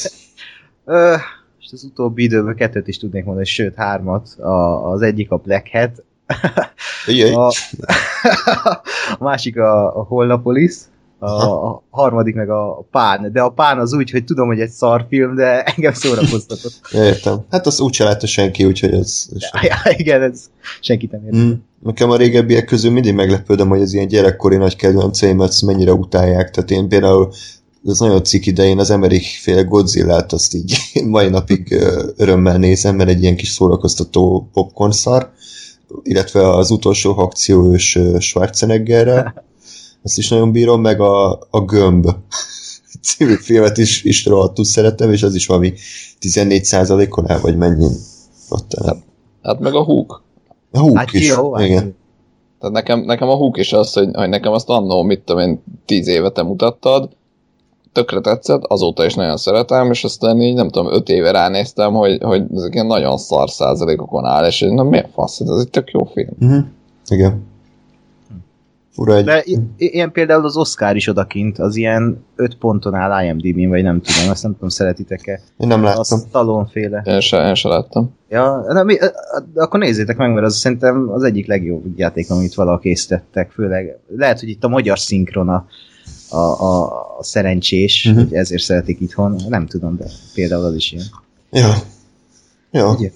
[0.86, 1.16] Ö,
[1.60, 4.28] és az utóbbi időben kettőt is tudnék mondani, sőt hármat.
[4.40, 6.04] A, az egyik a Black Hat,
[7.08, 7.34] Ijjj.
[7.34, 7.48] a,
[9.20, 10.76] a másik a, a Holnapolis,
[11.22, 14.70] A, a harmadik meg a pán, de a pán az úgy, hogy tudom, hogy egy
[14.70, 16.74] szarfilm, de engem szórakoztatott.
[16.92, 17.46] Értem.
[17.50, 19.26] Hát azt úgy látta senki, úgyhogy ez...
[19.36, 19.64] ez...
[19.64, 20.50] Ja, igen, ez
[20.82, 21.42] senkit nem értem.
[21.42, 21.52] Mm.
[21.84, 26.50] Nekem a régebbiek közül mindig meglepődöm, hogy az ilyen gyerekkori nagy kedvenceimet azt mennyire utálják.
[26.50, 27.32] Tehát én például
[27.86, 31.84] ez nagyon ciki, de én az Emmerich féle Godzilla-t azt így mai napig
[32.16, 35.32] örömmel nézem, mert egy ilyen kis szórakoztató popcorn szar,
[36.04, 39.34] illetve az utolsó akcióős Schwarzeneggerrel,
[40.04, 42.08] azt is nagyon bírom, meg a, a Gömb
[43.04, 45.74] című filmet is, is rohadtul szeretem, és az is valami
[46.22, 47.92] 14%-on el, vagy mennyin
[48.50, 49.04] ott el.
[49.42, 50.24] Hát meg a húk.
[50.72, 51.98] A húk Hát is, jó, hát igen.
[52.60, 55.64] Tehát nekem, nekem a húk is az, hogy, hogy nekem azt annó, mit tudom én,
[55.86, 57.10] tíz éve te mutattad,
[58.00, 62.18] tökre tetszett, azóta is nagyon szeretem, és aztán így nem tudom, öt éve ránéztem, hogy,
[62.24, 66.04] hogy ezek ilyen nagyon szar százalékokon áll, és na miért fasz, ez egy tök jó
[66.04, 66.30] film.
[66.40, 66.66] Uh-huh.
[67.08, 67.48] Igen.
[68.92, 69.24] Fura egy...
[69.24, 73.84] De i- ilyen például az Oscar is odakint, az ilyen 5 ponton áll IMDb-n, vagy
[73.84, 75.40] nem tudom, azt nem tudom, szeretitek-e.
[75.58, 76.20] Én nem láttam.
[76.28, 77.02] Stallone féle.
[77.06, 78.16] Én se, én se láttam.
[78.30, 78.96] Ja, na, mi,
[79.56, 84.40] akkor nézzétek meg, mert az szerintem az egyik legjobb játék, amit valaha készítettek, főleg lehet,
[84.40, 85.50] hogy itt a magyar szinkron
[86.30, 86.84] a, a,
[87.18, 88.24] a, szerencsés, uh-huh.
[88.24, 91.06] hogy ezért szeretik itthon, nem tudom, de például az is ilyen.
[91.52, 91.76] Ja.
[92.72, 92.92] Ja.
[92.92, 93.12] Ugye?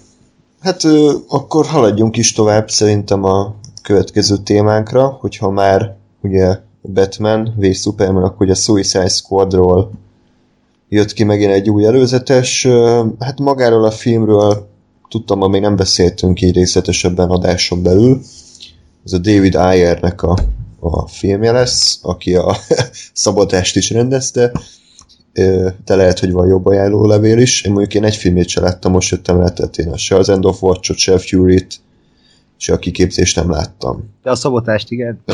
[0.59, 7.71] Hát ö, akkor haladjunk is tovább szerintem a következő témánkra, hogyha már ugye Batman v
[7.71, 9.91] Superman, akkor ugye a Suicide Squadról
[10.89, 12.67] jött ki megint egy új előzetes.
[13.19, 14.67] Hát magáról a filmről
[15.09, 18.21] tudtam, ma még nem beszéltünk így részletesebben adáson belül.
[19.05, 20.37] Ez a David Ayernek a,
[20.85, 22.55] a filmje lesz, aki a
[23.13, 24.51] szabatást is rendezte.
[25.85, 27.61] De lehet, hogy van jobb ajánló levél is.
[27.61, 30.29] Én mondjuk én egy filmét se láttam, most jöttem rá, tehát én a se az
[30.29, 31.79] End of Watch-ot, se a Fury-t,
[32.57, 34.09] se a kiképzést nem láttam.
[34.23, 35.21] De a szabotást, igen.
[35.25, 35.33] A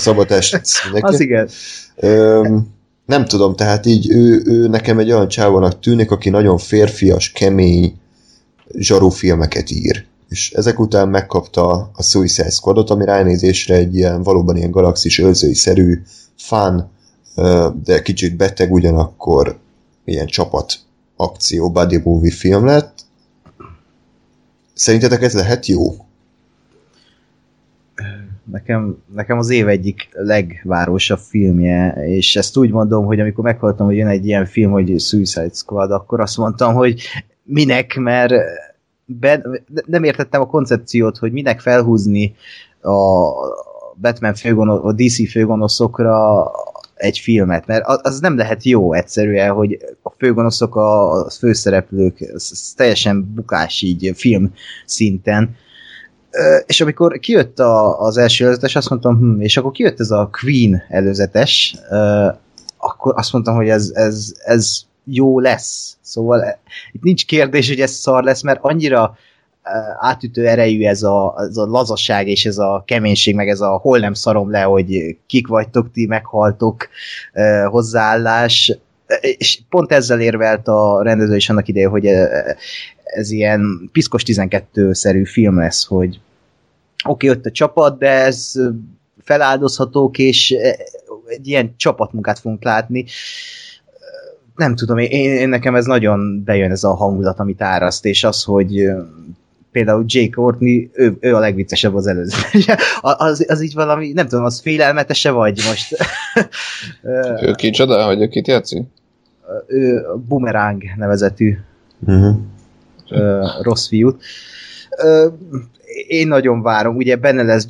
[0.94, 1.06] neki.
[1.06, 1.50] Az igen.
[1.96, 2.68] Öm,
[3.06, 8.00] nem tudom, tehát így ő, ő nekem egy olyan csávónak tűnik, aki nagyon férfias, kemény,
[8.78, 10.06] zsarú filmeket ír.
[10.30, 16.02] És ezek után megkapta a Suicide Squadot, ami ránézésre egy ilyen valóban ilyen galaxis ölzői-szerű,
[16.38, 16.90] fun,
[17.36, 19.58] ö, de kicsit beteg ugyanakkor
[20.06, 20.74] ilyen csapat
[21.16, 22.94] akció, buddy movie film lett.
[24.74, 25.84] Szerintetek ez lehet jó?
[28.44, 33.96] Nekem, nekem az év egyik legvárosabb filmje, és ezt úgy mondom, hogy amikor meghallottam, hogy
[33.96, 37.02] jön egy ilyen film, hogy Suicide Squad, akkor azt mondtam, hogy
[37.44, 38.34] minek, mert
[39.20, 39.42] be,
[39.86, 42.36] nem értettem a koncepciót, hogy minek felhúzni
[42.82, 43.30] a
[44.02, 46.52] Batman főgonosz, a DC főgonoszokra
[46.96, 53.34] egy filmet, mert az nem lehet jó egyszerűen, hogy a főgonoszok a főszereplők, ez, teljesen
[53.34, 54.54] bukás így film
[54.86, 55.56] szinten.
[56.66, 60.30] És amikor kijött a, az első előzetes, azt mondtam, hm, és akkor kijött ez a
[60.42, 61.76] Queen előzetes,
[62.78, 65.98] akkor azt mondtam, hogy ez, ez, ez jó lesz.
[66.02, 66.60] Szóval
[66.92, 69.18] itt nincs kérdés, hogy ez szar lesz, mert annyira
[70.00, 74.00] átütő erejű ez a, ez a lazasság és ez a keménység, meg ez a hol
[74.00, 76.90] nem szarom le, hogy kik vagytok, ti meghaltok
[77.66, 78.78] hozzáállás,
[79.22, 82.06] és pont ezzel érvelt a rendező is annak ideje, hogy
[83.04, 86.20] ez ilyen piszkos 12-szerű film lesz, hogy
[87.06, 88.54] oké, okay, ott a csapat, de ez
[89.24, 90.56] feláldozhatók, és
[91.28, 93.06] egy ilyen csapatmunkát fogunk látni.
[94.60, 98.44] Nem tudom, én, én nekem ez nagyon bejön ez a hangulat, amit áraszt, és az,
[98.44, 98.90] hogy
[99.72, 102.38] például Jake Courtney, ő, ő a legviccesebb az előző.
[103.02, 105.96] az, az így valami, nem tudom, az félelmetese vagy most?
[107.48, 108.84] Ő kicsoda, hogy ő kit játszik?
[109.68, 111.58] ő Boomerang nevezetű
[112.08, 112.36] Uh-huh.
[113.62, 114.24] rossz fiút.
[116.08, 117.66] Én nagyon várom, ugye benne lesz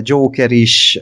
[0.00, 0.98] Joker is,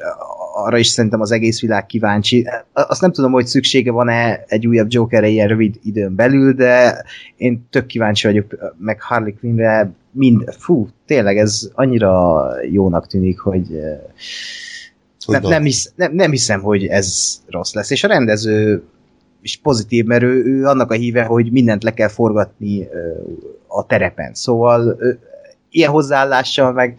[0.65, 2.49] arra is szerintem az egész világ kíváncsi.
[2.73, 7.05] Azt nem tudom, hogy szüksége van-e egy újabb Jokerre ilyen rövid időn belül, de
[7.37, 13.73] én tök kíváncsi vagyok, meg Harley Quinnre, mind, fú, tényleg ez annyira jónak tűnik, hogy
[13.73, 13.93] ö,
[15.27, 17.91] nem, nem, hisz, nem, nem hiszem, hogy ez rossz lesz.
[17.91, 18.83] És a rendező
[19.43, 23.13] is pozitív, mert ő, ő annak a híve, hogy mindent le kell forgatni ö,
[23.67, 24.35] a terepen.
[24.35, 25.13] Szóval ö,
[25.71, 26.97] ilyen hozzáállással meg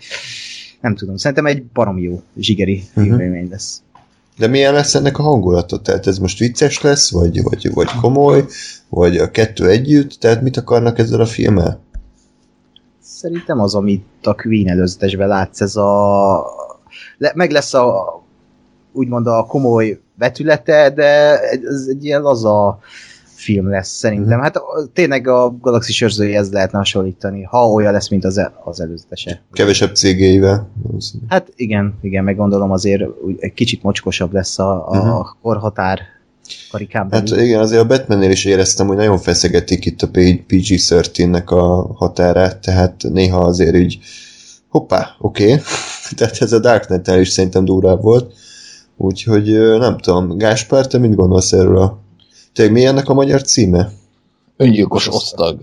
[0.83, 3.05] nem tudom, szerintem egy barom jó zsigeri Mhm.
[3.05, 3.81] filmélmény lesz.
[4.37, 5.81] De milyen lesz ennek a hangulata?
[5.81, 8.45] Tehát ez most vicces lesz, vagy, vagy, vagy komoly,
[8.89, 10.11] vagy a kettő együtt?
[10.19, 11.79] Tehát mit akarnak ezzel a filmmel?
[13.03, 16.45] Szerintem az, amit a Queen előzetesben látsz, ez a...
[17.17, 18.21] Le, meg lesz a
[18.91, 22.79] úgymond a komoly vetülete, de ez egy ilyen laza
[23.43, 24.39] film lesz szerintem.
[24.39, 28.81] Hát a- tényleg a Galaxis őrzőjéhez lehetne hasonlítani, ha olyan lesz, mint az, el, az
[28.81, 29.41] előzetese.
[29.51, 30.69] Kevesebb cégéivel.
[31.27, 35.27] Hát igen, igen, meg gondolom azért úgy egy kicsit mocskosabb lesz a, a Mhm.
[35.41, 35.99] korhatár.
[36.71, 41.93] karikán Hát igen, azért a Batmannél is éreztem, hogy nagyon feszegetik itt a PG-13-nek a
[41.95, 43.99] határát, tehát néha azért így
[44.69, 45.43] hoppá, oké.
[45.43, 45.63] Okay.
[46.17, 48.33] tehát ez a darknet is szerintem durvább volt.
[48.97, 52.01] Úgyhogy nem tudom, Gáspár, te mit gondolsz erről a...
[52.53, 53.91] Tényleg mi ennek a magyar címe?
[54.57, 55.59] Öngyilkos osztag.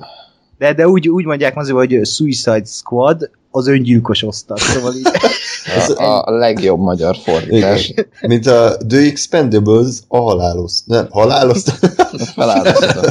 [0.59, 4.59] De, de úgy, úgy mondják azért, hogy Suicide Squad az öngyilkos osztag.
[4.59, 5.07] Szóval így,
[5.97, 7.89] A, a legjobb magyar fordítás.
[7.89, 8.07] Igen.
[8.21, 10.73] Mint a The Expendables, a halálos.
[10.85, 11.63] Nem, halálos.
[12.35, 13.05] Felállítottam.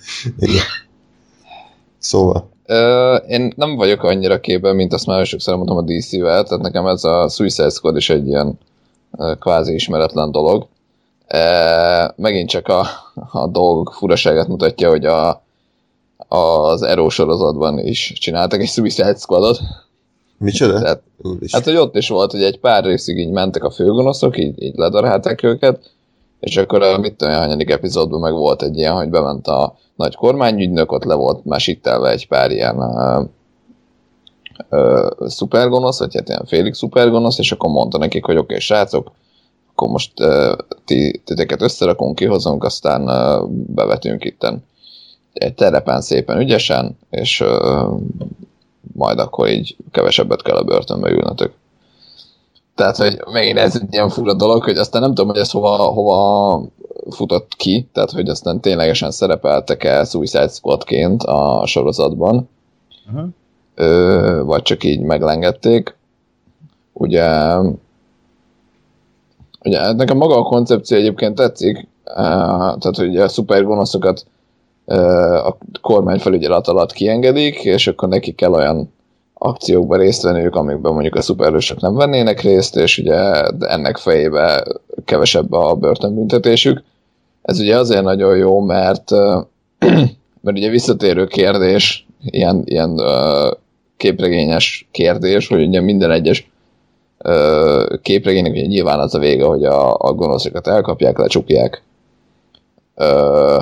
[0.38, 0.62] Igen.
[1.98, 2.50] Szóval.
[2.66, 6.86] Ö, én nem vagyok annyira képben, mint azt már sokszor mondtam a DC-vel, tehát nekem
[6.86, 8.58] ez a Suicide Squad is egy ilyen
[9.38, 10.66] kvázi ismeretlen dolog.
[11.26, 12.86] E, megint csak a,
[13.32, 15.42] a dolgok furaságát mutatja, hogy a,
[16.28, 19.60] az Arrow sorozatban is csináltak egy Suicide Squadot.
[20.38, 20.80] Micsoda?
[20.80, 21.02] Tehát,
[21.52, 24.76] hát, hogy ott is volt, hogy egy pár részig így mentek a főgonoszok, így, így
[24.76, 25.90] ledarálták őket,
[26.40, 30.14] és akkor a mit tudom, hanyadik epizódban meg volt egy ilyen, hogy bement a nagy
[30.14, 33.22] kormányügynök, ott le volt mesítelve egy pár ilyen ö,
[34.68, 39.10] ö, szupergonosz, vagy hát ilyen félig szupergonosz, és akkor mondta nekik, hogy oké, okay, srácok,
[39.76, 40.12] akkor most
[40.84, 43.10] ti, titeket összerakunk, kihozunk, aztán
[43.48, 44.64] bevetünk itten
[45.32, 47.44] egy terepen szépen ügyesen, és
[48.94, 51.52] majd akkor így kevesebbet kell a börtönbe ülnötök.
[52.74, 55.76] Tehát, hogy megint ez egy ilyen fura dolog, hogy aztán nem tudom, hogy ez hova,
[55.76, 56.62] hova
[57.10, 62.48] futott ki, tehát, hogy aztán ténylegesen szerepeltek-e Suicide Squadként a sorozatban,
[63.06, 63.28] uh-huh.
[63.74, 65.96] ö, vagy csak így meglengedték.
[66.92, 67.56] Ugye,
[69.66, 74.26] ugye nekem maga a koncepció egyébként tetszik, tehát, hogy a szupergonoszokat
[75.44, 78.92] a kormányfelügyelet alatt kiengedik, és akkor neki kell olyan
[79.34, 83.16] akciókban részt venniük, amikben mondjuk a szuperhősök nem vennének részt, és ugye
[83.58, 84.64] ennek fejébe
[85.04, 86.82] kevesebb a börtönbüntetésük.
[87.42, 89.10] Ez ugye azért nagyon jó, mert,
[90.42, 93.00] mert ugye visszatérő kérdés, ilyen, ilyen
[93.96, 96.50] képregényes kérdés, hogy ugye minden egyes
[97.26, 101.82] ö, képregénynek ugye nyilván az a vége, hogy a, a gonoszokat elkapják, lecsukják.
[102.94, 103.60] Ö,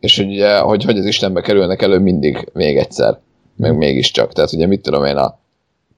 [0.00, 3.18] és ugye, hogy, hogy az Istenbe kerülnek elő mindig még egyszer,
[3.56, 4.32] meg mégiscsak.
[4.32, 5.38] Tehát ugye mit tudom én a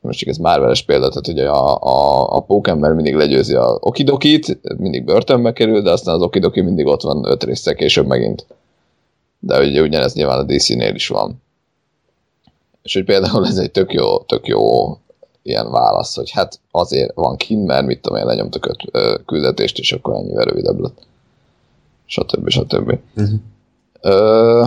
[0.00, 4.58] most csak ez Marvel-es példa, tehát ugye a, a, a pókember mindig legyőzi a okidokit,
[4.78, 8.46] mindig börtönbe kerül, de aztán az okidoki mindig ott van öt részsel később megint.
[9.38, 11.42] De ugye ugyanez nyilván a DC-nél is van.
[12.82, 14.96] És hogy például ez egy tök jó, tök jó
[15.50, 19.78] ilyen válasz, hogy hát azért van kint, mert mit tudom én, lenyomtak öt ö, küldetést,
[19.78, 21.02] és akkor ennyivel rövidebb lett.
[22.06, 22.48] Stb.
[22.48, 22.98] stb.
[23.16, 23.38] Uh-huh.
[24.00, 24.66] Ö,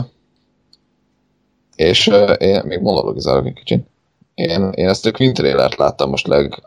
[1.75, 3.87] és ö, én még monologizálok egy kicsit.
[4.35, 6.63] Én, én ezt a Queen trailert láttam most leg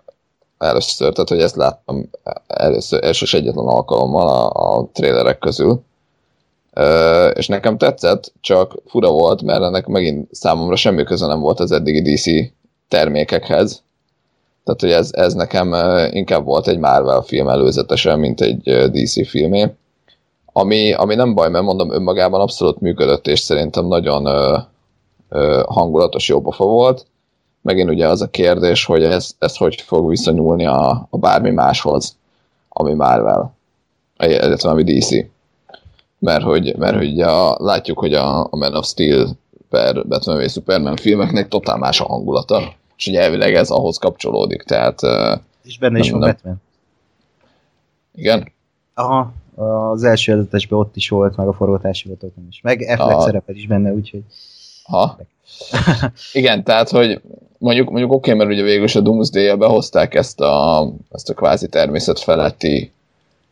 [0.58, 2.10] először, tehát hogy ezt láttam
[2.46, 5.82] először, első és egyetlen alkalommal a, a trailerek közül.
[6.72, 11.60] Ö, és nekem tetszett, csak fura volt, mert ennek megint számomra semmi köze nem volt
[11.60, 12.52] az eddigi DC
[12.88, 13.82] termékekhez.
[14.66, 15.74] Tehát, hogy ez, ez nekem
[16.10, 19.74] inkább volt egy Marvel film előzetesen, mint egy DC filmé.
[20.52, 24.58] Ami, ami nem baj, mert mondom, önmagában abszolút működött, és szerintem nagyon ö,
[25.28, 27.06] ö, hangulatos jó pofa volt.
[27.62, 32.16] Megint ugye az a kérdés, hogy ez, ez hogy fog viszonyulni a, a bármi máshoz,
[32.68, 33.54] ami Marvel,
[34.18, 35.10] illetve ami DC.
[36.18, 39.28] Mert hogy, mert hogy a, látjuk, hogy a, a Man of Steel
[39.70, 44.62] per Batman v Superman filmeknek totál más a hangulata, és ugye elvileg ez ahhoz kapcsolódik,
[44.62, 45.00] tehát
[45.62, 46.36] És benne is Nem, van nem.
[46.36, 46.62] Batman.
[48.14, 48.54] igen,
[48.98, 49.32] Aha,
[49.90, 52.60] az első előzetesben ott is volt, meg a forgatási voltokon is.
[52.62, 54.22] Meg Affleck A- szerepel is benne, úgyhogy...
[54.82, 55.18] Ha.
[56.32, 57.20] Igen, tehát, hogy
[57.58, 61.34] mondjuk, mondjuk oké, okay, mert ugye végül is a doomsday behozták ezt a, ezt a
[61.34, 62.92] kvázi természet feletti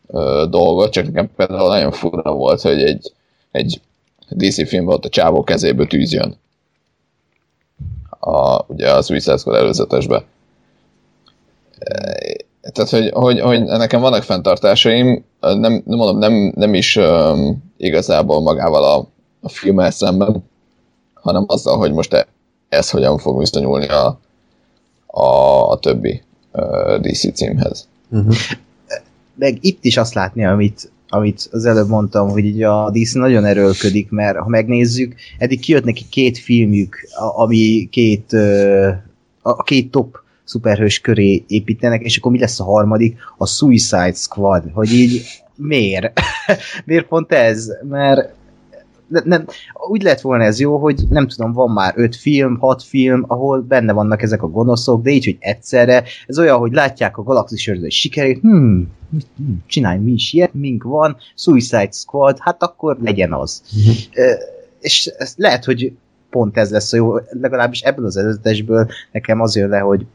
[0.07, 3.11] ö, dolgot, csak nekem például nagyon fura volt, hogy egy,
[3.51, 3.81] egy
[4.29, 6.35] DC filmben ott a csávó kezéből tűz jön.
[8.25, 10.23] A, ugye a Suicide Squad előzetesbe.
[11.79, 12.15] E,
[12.71, 18.41] Tehát, hogy, hogy, hogy nekem vannak fenntartásaim, nem, nem mondom, nem, nem is um, igazából
[18.41, 19.07] magával a,
[19.41, 20.43] a filmmel szemben,
[21.13, 22.27] hanem azzal, hogy most e-
[22.69, 24.19] ez hogyan fog viszonyulni a,
[25.05, 25.25] a,
[25.69, 26.21] a többi
[26.51, 27.87] uh, DC címhez.
[28.09, 28.35] Uh-huh.
[29.35, 33.45] meg itt is azt látni, amit, amit az előbb mondtam, hogy így a DC nagyon
[33.45, 36.97] erőlködik, mert ha megnézzük, eddig kijött neki két filmjük,
[37.35, 38.33] ami két,
[39.41, 43.17] a két top szuperhős köré építenek, és akkor mi lesz a harmadik?
[43.37, 45.21] A Suicide Squad, hogy így
[45.55, 46.19] miért?
[46.85, 47.67] miért pont ez?
[47.89, 48.33] Mert
[49.07, 49.45] nem, nem,
[49.89, 53.61] úgy lett volna ez jó, hogy nem tudom, van már öt film, hat film, ahol
[53.61, 57.67] benne vannak ezek a gonoszok, de így, hogy egyszerre, ez olyan, hogy látják a galaxis
[57.67, 63.33] őrző sikerét, hmm, hmm, csinálj mi is ilyet, mink van, Suicide Squad, hát akkor legyen
[63.33, 63.61] az.
[64.15, 65.93] Uh, és ez lehet, hogy
[66.29, 70.05] pont ez lesz a jó, legalábbis ebből az előzetesből nekem az jön le, hogy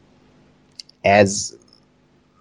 [1.01, 1.53] ez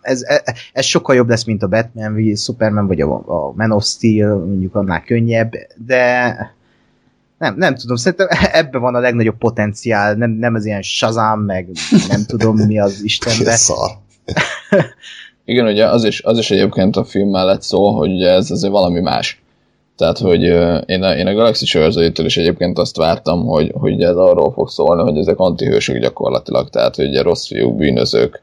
[0.01, 0.43] ez, ez,
[0.73, 4.37] ez sokkal jobb lesz, mint a Batman v Superman, vagy a, a Man of Steel,
[4.37, 5.53] mondjuk annál könnyebb,
[5.87, 6.37] de
[7.39, 11.69] nem, nem tudom, szerintem ebben van a legnagyobb potenciál, nem, nem ez ilyen Shazam, meg
[12.09, 13.57] nem tudom mi az Istenbe.
[15.45, 18.73] Igen, ugye az is, az is egyébként a film mellett szól, hogy ugye ez azért
[18.73, 19.43] valami más.
[19.97, 20.43] Tehát, hogy
[20.87, 24.69] én a, én a Galaxy őrzőjétől is egyébként azt vártam, hogy, hogy ez arról fog
[24.69, 28.43] szólni, hogy ezek antihősök gyakorlatilag, tehát, hogy ugye rossz fiúk, bűnözők,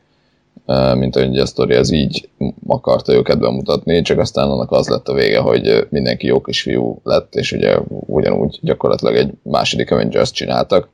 [0.93, 2.29] mint ahogy a sztori az így
[2.67, 7.35] akarta őket bemutatni, csak aztán annak az lett a vége, hogy mindenki jó kisfiú lett,
[7.35, 10.89] és ugye ugyanúgy gyakorlatilag egy második Avengers csináltak.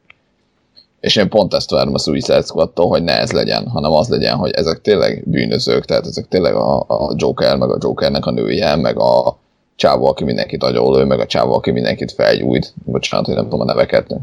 [1.00, 4.36] És én pont ezt várom a Suicide squad hogy ne ez legyen, hanem az legyen,
[4.36, 8.76] hogy ezek tényleg bűnözők, tehát ezek tényleg a, a Joker, meg a Jokernek a nője,
[8.76, 9.38] meg a
[9.76, 12.74] csávó, aki mindenkit agyonlő, meg a csávó, aki mindenkit felgyújt.
[12.86, 14.16] Bocsánat, hogy nem tudom a neveket,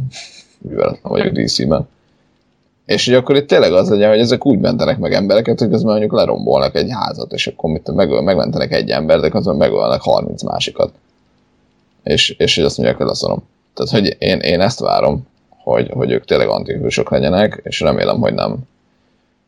[0.58, 1.88] mivel nem vagyok DC-ben
[2.90, 5.90] és hogy akkor itt tényleg az legyen, hogy ezek úgy mentenek meg embereket, hogy közben
[5.90, 10.42] mondjuk lerombolnak egy házat, és akkor mit, meg, megmentenek egy embert, de közben megölnek 30
[10.42, 10.92] másikat.
[12.02, 13.42] És, és hogy azt mondják, hogy leszorom.
[13.74, 18.34] Tehát, hogy én, én ezt várom, hogy, hogy ők tényleg antihősök legyenek, és remélem, hogy
[18.34, 18.56] nem,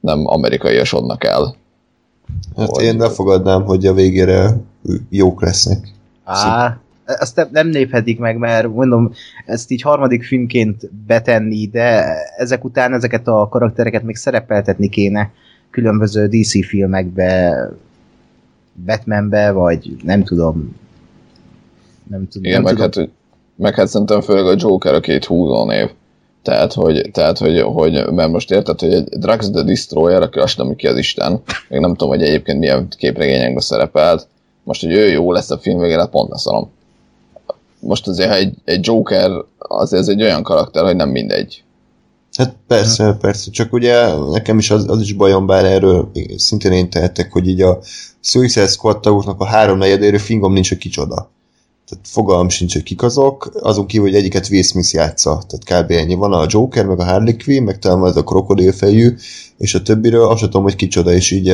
[0.01, 1.55] nem amerikaiasodnak el.
[2.57, 2.84] Hát hogy...
[2.84, 4.57] én befogadnám, hogy a végére
[5.09, 5.88] jók lesznek.
[6.24, 9.12] Á, azt nem, nem néphetik meg, mert mondom,
[9.46, 15.30] ezt így harmadik filmként betenni, de ezek után ezeket a karaktereket még szerepeltetni kéne
[15.70, 17.68] különböző DC filmekbe,
[18.86, 20.76] Batmanbe, vagy nem tudom.
[22.11, 22.44] Nem tudom.
[22.44, 23.05] Igen, nem meg, tudom.
[23.07, 23.14] Hát,
[23.57, 25.90] meg hát szerintem főleg a Joker a két húzó név.
[26.42, 30.59] Tehát, hogy, tehát hogy, hogy, mert most érted, hogy egy Drax the Destroyer, aki azt
[30.59, 34.28] nem ki az Isten, még nem tudom, hogy egyébként milyen képregényekben szerepelt,
[34.64, 36.70] most, hogy ő jó lesz a film végére, pont leszarom
[37.82, 41.62] most azért, ha egy, egy Joker, az ez egy olyan karakter, hogy nem mindegy.
[42.36, 43.18] Hát persze, hmm.
[43.18, 47.48] persze, csak ugye nekem is az, az is bajom, bár erről szintén én tehetek, hogy
[47.48, 47.78] így a
[48.20, 51.30] Suicide Squad tagoknak a háromnegyedéről fingom nincs, hogy kicsoda.
[51.88, 55.42] Tehát fogalm sincs, hogy kik azok, azon kívül, hogy egyiket Will Smith játsza.
[55.46, 55.90] Tehát kb.
[55.90, 56.14] ennyi.
[56.14, 59.14] Van a Joker, meg a Harley Quinn, meg talán ez a krokodilfejű,
[59.58, 61.46] és a többiről azt tudom, hogy kicsoda, és így,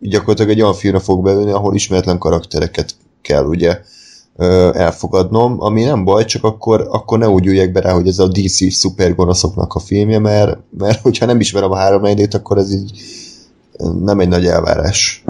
[0.00, 3.80] így gyakorlatilag egy olyan filmre fog beülni, ahol ismeretlen karaktereket kell ugye
[4.72, 8.28] elfogadnom, ami nem baj, csak akkor, akkor ne úgy üljek be rá, hogy ez a
[8.28, 13.00] DC szupergonoszoknak a filmje, mert, mert hogyha nem ismerem a három egyét, akkor ez így
[14.00, 15.24] nem egy nagy elvárás.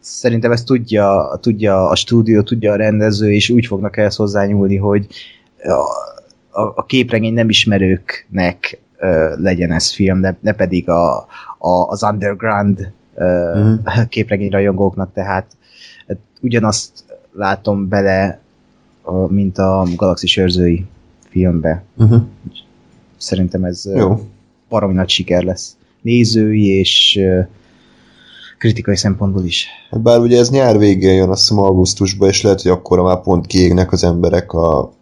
[0.00, 5.06] Szerintem ezt tudja, tudja a stúdió, tudja a rendező, és úgy fognak ehhez hozzányúlni, hogy
[5.62, 11.16] a, a, a képregény nem ismerőknek ö, legyen ez film, ne, ne pedig a,
[11.58, 13.74] a, az underground ö, mm.
[14.08, 15.56] képregény rajongóknak, tehát
[16.06, 17.03] hát ugyanazt
[17.36, 18.40] látom bele,
[19.02, 20.86] a, mint a Galaxis őrzői
[21.28, 21.84] filmbe.
[21.96, 22.22] Uh-huh.
[23.16, 24.20] Szerintem ez Jó.
[24.68, 25.76] baromi nagy siker lesz.
[26.02, 27.20] Nézői és
[28.58, 29.66] kritikai szempontból is.
[29.90, 33.20] Hát bár ugye ez nyár végén jön, azt hiszem augusztusban, és lehet, hogy akkor már
[33.20, 34.92] pont kiégnek az emberek a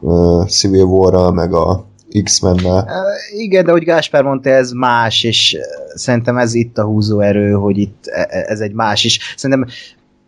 [0.00, 1.86] uh, Civil war meg a
[2.22, 2.88] X-mennel.
[3.36, 5.56] Igen, de hogy Gáspár mondta, ez más, és
[5.94, 9.68] szerintem ez itt a húzóerő, hogy itt e, e, ez egy más, és szerintem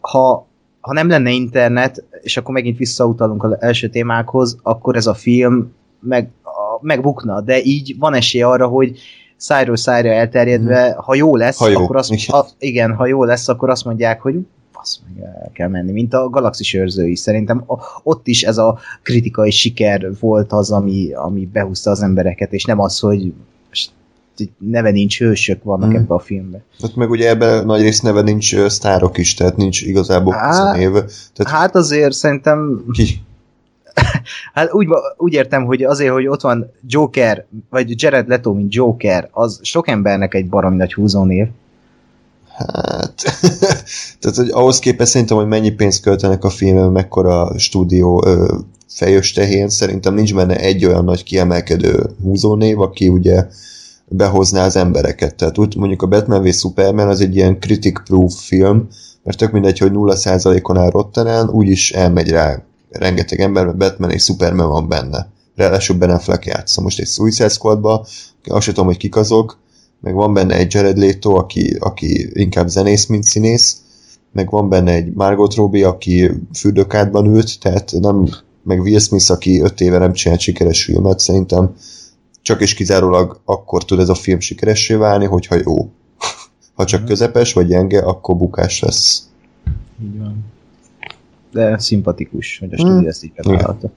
[0.00, 0.46] ha
[0.85, 5.72] ha nem lenne internet, és akkor megint visszautalunk az első témákhoz, akkor ez a film
[6.01, 8.99] meg, a, megbukna, de így van esély arra, hogy
[9.37, 11.03] szájról szájra elterjedve, hmm.
[11.05, 11.82] ha jó lesz, ha jó.
[11.82, 14.35] akkor azt, ha, igen, ha jó lesz, akkor azt mondják, hogy
[14.72, 17.16] azt meg el kell menni, mint a galaxis őrzői.
[17.16, 22.53] Szerintem a, ott is ez a kritikai siker volt az, ami, ami behúzta az embereket,
[22.53, 23.32] és nem az, hogy
[24.59, 25.95] neve nincs hősök vannak mm.
[25.95, 26.62] ebbe a filmbe.
[26.80, 30.93] Hát meg ugye ebben nagy rész neve nincs sztárok is, tehát nincs igazából Há, év.
[31.35, 31.53] Tehát...
[31.53, 32.85] Hát azért szerintem...
[32.93, 33.22] Ki?
[34.55, 39.28] hát úgy, úgy értem, hogy azért, hogy ott van Joker, vagy Jared Leto, mint Joker,
[39.32, 41.47] az sok embernek egy baromi nagy húzónév.
[42.57, 43.14] Hát,
[44.20, 48.59] tehát hogy ahhoz képest szerintem, hogy mennyi pénzt költenek a filmben, mekkora stúdió ö,
[48.89, 53.47] fejös tehén, szerintem nincs benne egy olyan nagy kiemelkedő húzónév, aki ugye
[54.16, 55.34] behozná az embereket.
[55.34, 58.88] Tehát úgy mondjuk a Batman v Superman az egy ilyen critic-proof film,
[59.22, 64.22] mert tök mindegy, hogy 0%-on áll Rottenen, úgyis elmegy rá rengeteg ember, mert Batman és
[64.22, 65.32] Superman van benne.
[65.54, 66.80] Ráadásul Ben Affleck játsza.
[66.80, 68.06] Most egy Suicide Squadba,
[68.44, 69.58] azt tudom, hogy kik azok,
[70.00, 73.76] meg van benne egy Jared Leto, aki, aki inkább zenész, mint színész,
[74.32, 78.28] meg van benne egy Margot Robbie, aki fürdőkádban ült, tehát nem,
[78.62, 81.74] meg Will Smith, aki öt éve nem csinált sikeres filmet, szerintem
[82.45, 85.76] csak és kizárólag akkor tud ez a film sikeressé válni, hogyha jó.
[86.74, 89.28] Ha csak közepes vagy gyenge, akkor bukás lesz.
[90.03, 90.45] Így van.
[91.53, 92.86] De szimpatikus, hogy a Hmm.
[92.86, 93.90] stúdió ezt így bevállalta.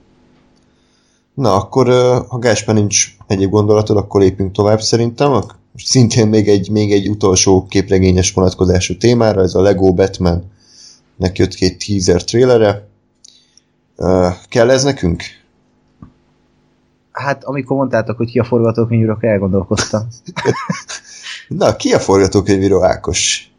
[1.34, 1.88] Na, akkor
[2.28, 5.44] ha Gásper nincs egyéb gondolatod, akkor lépjünk tovább szerintem.
[5.76, 10.52] Szintén még egy, még egy utolsó képregényes vonatkozású témára, ez a Lego Batman
[11.16, 12.88] nek jött két teaser trailere.
[13.96, 15.24] Ö, Kell ez nekünk?
[17.24, 20.08] Hát, amikor mondtátok, hogy ki a forgatókönyvíró, akkor elgondolkoztam.
[21.48, 23.52] Na, ki a forgatókönyvíró Ákos?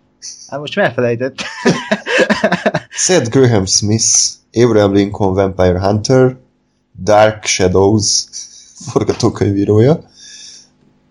[0.48, 1.36] Hát most elfelejtett.
[3.04, 4.06] Seth Graham Smith,
[4.52, 6.36] Abraham Lincoln Vampire Hunter,
[7.02, 8.24] Dark Shadows
[8.90, 10.00] forgatókönyvírója.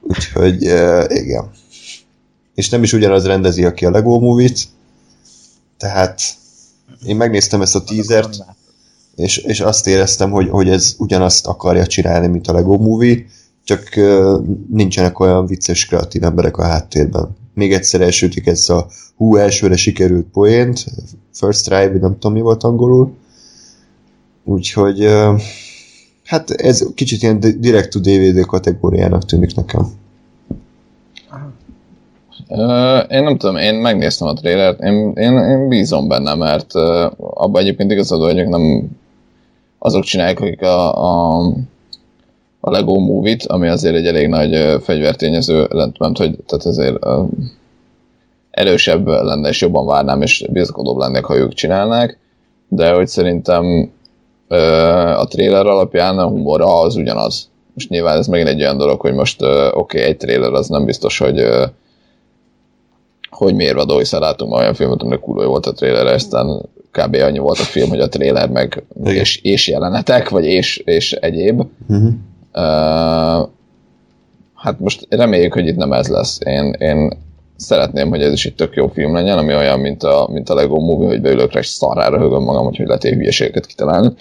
[0.02, 1.52] Úgyhogy uh, igen.
[2.54, 4.60] És nem is ugyanaz rendezi, aki a Lego Movie-t.
[5.78, 6.22] Tehát
[7.06, 8.38] én megnéztem ezt a teasert,
[9.18, 13.26] és, és azt éreztem, hogy, hogy ez ugyanazt akarja csinálni, mint a Lego Movie,
[13.64, 13.84] csak
[14.70, 17.36] nincsenek olyan vicces, kreatív emberek a háttérben.
[17.54, 20.86] Még egyszer elsütik ezt a hú, elsőre sikerült poént,
[21.34, 23.14] first try, vagy nem tudom mi volt angolul.
[24.44, 25.08] Úgyhogy
[26.26, 29.88] hát ez kicsit ilyen di- direct to DVD kategóriának tűnik nekem.
[33.10, 36.74] Én nem tudom, én megnéztem a trailert, én, én, én bízom benne, mert
[37.18, 38.90] abban egyébként igazad vagyok, nem
[39.88, 41.38] azok csinálják, akik a, a,
[42.60, 45.68] a Lego Movie-t, ami azért egy elég nagy fegyvertényező,
[46.00, 47.28] ment, hogy tehát azért uh,
[48.52, 52.20] erősebb lenne, és jobban várnám, és bizakodóbb lennék, ha ők csinálnák,
[52.68, 53.92] de hogy szerintem
[55.18, 57.50] a trailer alapján a humora az ugyanaz.
[57.74, 60.86] Most nyilván ez megint egy olyan dolog, hogy most oké, okay, egy trailer az nem
[60.86, 61.48] biztos, hogy
[63.38, 66.62] hogy mérvadó, hiszen látunk olyan filmet, aminek kurva jó volt a trailer, aztán
[66.92, 67.16] kb.
[67.16, 69.16] annyi volt a film, hogy a trailer meg Igen.
[69.16, 71.64] és, és jelenetek, vagy és, és egyéb.
[71.88, 72.14] Uh-huh.
[72.54, 73.50] Uh,
[74.54, 76.40] hát most reméljük, hogy itt nem ez lesz.
[76.46, 77.18] Én, én
[77.56, 80.54] szeretném, hogy ez is egy tök jó film legyen, ami olyan, mint a, mint a
[80.54, 84.14] Lego Movie, hogy beülök rá, és szarrára högöm magam, hogy lehet egy hülyeségeket kitalálni.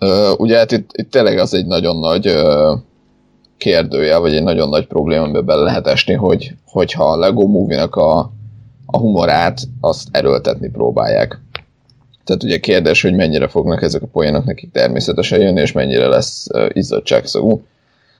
[0.00, 2.78] Uh, ugye hát itt, itt tényleg az egy nagyon nagy uh,
[3.56, 7.96] kérdője, vagy egy nagyon nagy probléma, amiben bele lehet esni, hogy, hogyha a Lego Movie-nak
[7.96, 8.18] a,
[8.86, 11.40] a humorát azt erőltetni próbálják.
[12.24, 16.46] Tehát ugye kérdés, hogy mennyire fognak ezek a poénok nekik természetesen jönni, és mennyire lesz
[16.52, 17.62] uh, izzadságszagú.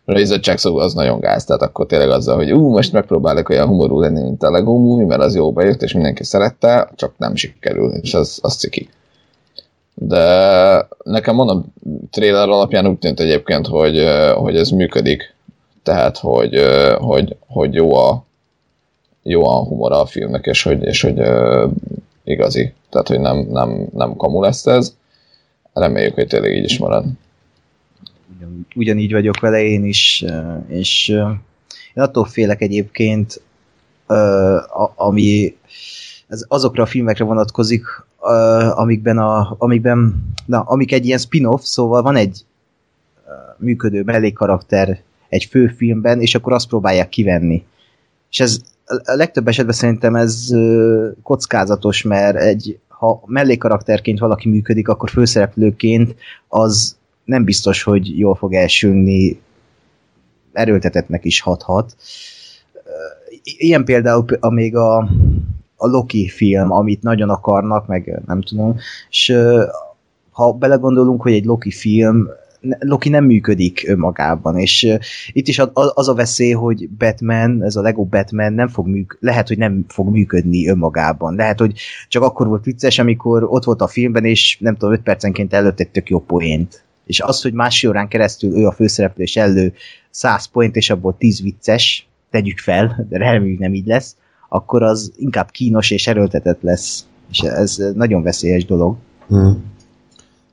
[0.05, 4.01] A izzadságszagú az nagyon gáz, tehát akkor tényleg azzal, hogy ú, most megpróbálok olyan humorú
[4.01, 7.91] lenni, mint a Lego Movie, mert az jó bejött, és mindenki szerette, csak nem sikerül,
[7.91, 8.89] és az, az ciki.
[9.95, 11.73] De nekem mondom,
[12.11, 15.35] trailer alapján úgy tűnt egyébként, hogy, hogy ez működik.
[15.83, 16.61] Tehát, hogy,
[16.99, 18.25] hogy, hogy jó a
[19.25, 21.21] jó a humora a filmnek, és hogy, és hogy
[22.25, 22.73] igazi.
[22.91, 24.97] Tehát, hogy nem, nem, nem kamu lesz ez.
[25.73, 27.05] Reméljük, hogy tényleg így is marad.
[28.37, 30.25] Ugyan, ugyanígy vagyok vele én is,
[30.69, 31.09] és
[31.95, 33.43] én attól félek egyébként,
[34.97, 35.57] ami
[36.29, 37.85] ez azokra a filmekre vonatkozik,
[38.75, 42.45] amikben, a, amikben na, amik egy ilyen spin-off, szóval van egy
[43.57, 47.65] működő mellékkarakter egy főfilmben, és akkor azt próbálják kivenni.
[48.31, 50.49] És ez a legtöbb esetben szerintem ez
[51.23, 56.15] kockázatos, mert egy, ha mellékkarakterként valaki működik, akkor főszereplőként
[56.49, 59.41] az nem biztos, hogy jól fog elsülni,
[60.53, 61.97] erőltetetnek is hathat.
[63.43, 65.09] Ilyen például a még a,
[65.85, 68.77] a Loki film, amit nagyon akarnak, meg nem tudom,
[69.09, 69.37] és
[70.31, 72.29] ha belegondolunk, hogy egy Loki film
[72.79, 74.97] Loki nem működik önmagában, és
[75.33, 79.49] itt is az a veszély, hogy Batman, ez a Lego Batman nem fog műk, lehet,
[79.49, 81.35] hogy nem fog működni önmagában.
[81.35, 81.79] Lehet, hogy
[82.09, 85.81] csak akkor volt vicces, amikor ott volt a filmben, és nem tudom, 5 percenként előtt
[85.81, 86.85] egy tök jó poént.
[87.07, 89.73] És az, hogy másfél órán keresztül ő a főszereplő, és elő
[90.11, 94.17] 100 point, és abból 10 vicces, tegyük fel, de reméljük nem így lesz,
[94.55, 97.07] akkor az inkább kínos és erőltetett lesz.
[97.31, 98.97] És ez nagyon veszélyes dolog.
[99.29, 99.73] Hmm.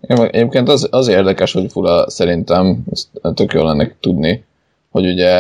[0.02, 4.44] Egyébként az, az érdekes, hogy fura szerintem, ezt tök jó lenne tudni,
[4.90, 5.36] hogy ugye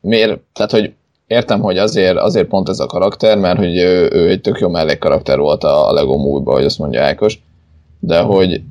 [0.00, 0.92] miért, tehát hogy
[1.26, 4.68] értem, hogy azért, azért pont ez a karakter, mert hogy ő, ő egy tök jó
[4.68, 7.42] mellékkarakter volt a Lego movie hogy azt mondja Ákos,
[8.00, 8.62] de hogy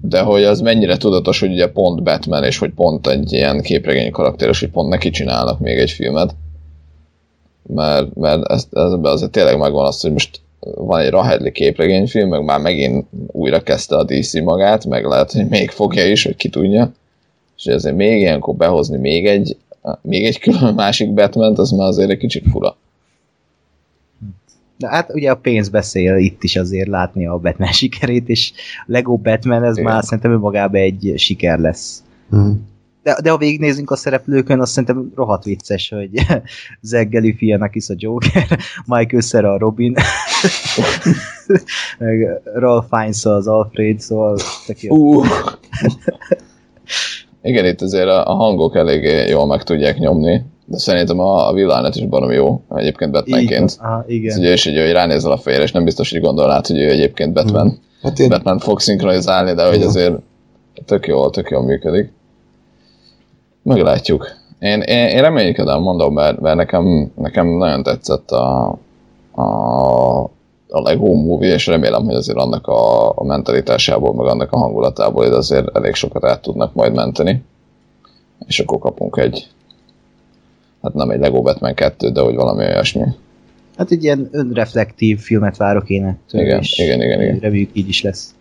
[0.00, 4.10] de hogy az mennyire tudatos, hogy ugye pont Batman, és hogy pont egy ilyen képregény
[4.10, 6.34] karakter, és hogy pont neki csinálnak még egy filmet.
[7.66, 12.44] Mert, mert ez, ezben azért tényleg megvan az, hogy most van egy Rahedli képregényfilm, meg
[12.44, 16.48] már megint újra kezdte a DC magát, meg lehet, hogy még fogja is, hogy ki
[16.48, 16.92] tudja.
[17.56, 19.56] És ezért még ilyenkor behozni még egy,
[20.02, 22.76] még egy külön másik batman az már azért egy kicsit fura.
[24.78, 28.52] De hát ugye a pénz beszél itt is azért látni a Batman sikerét, és
[28.86, 29.92] Lego Batman ez Igen.
[29.92, 32.02] már szerintem önmagában egy siker lesz.
[32.30, 32.50] Hm.
[33.04, 36.10] De, de ha végignézünk a szereplőkön, azt szerintem rohadt vicces, hogy
[36.90, 38.46] Zach Galifianakis a Joker,
[38.86, 39.94] Michael Cera a Robin,
[41.98, 44.38] meg Ralph Fiennes az Alfred, szóval.
[44.88, 45.26] Uh.
[47.42, 51.52] Igen, itt azért a, a hangok eléggé jól meg tudják nyomni, de szerintem a, a
[51.52, 53.10] villánet is barom jó, egyébként.
[53.12, 53.62] Batmanként.
[53.62, 54.38] Ez igen.
[54.38, 57.32] ugye is egy, hogy ránézel a fejére, és nem biztos, hogy gondolnád, hogy ő egyébként
[57.32, 57.78] Batman.
[58.02, 59.88] Hát én, Batman fog szinkronizálni, de hogy Igen.
[59.88, 60.14] azért
[60.84, 62.12] tök jól, tök jól működik.
[63.64, 64.26] Meglátjuk.
[64.58, 68.78] Én, én, én reménykedem, mondom, mert, mert nekem, nekem nagyon tetszett a,
[69.30, 70.22] a,
[70.68, 75.26] a Lego Movie, és remélem, hogy azért annak a, a mentalitásából, meg annak a hangulatából
[75.26, 77.42] ide azért elég sokat át tudnak majd menteni.
[78.46, 79.48] És akkor kapunk egy,
[80.82, 83.04] hát nem egy Lego Batman 2, de hogy valami olyasmi.
[83.76, 87.38] Hát egy ilyen önreflektív filmet várok én ettől, Igen, és igen, igen, igen.
[87.38, 88.34] reméljük így is lesz.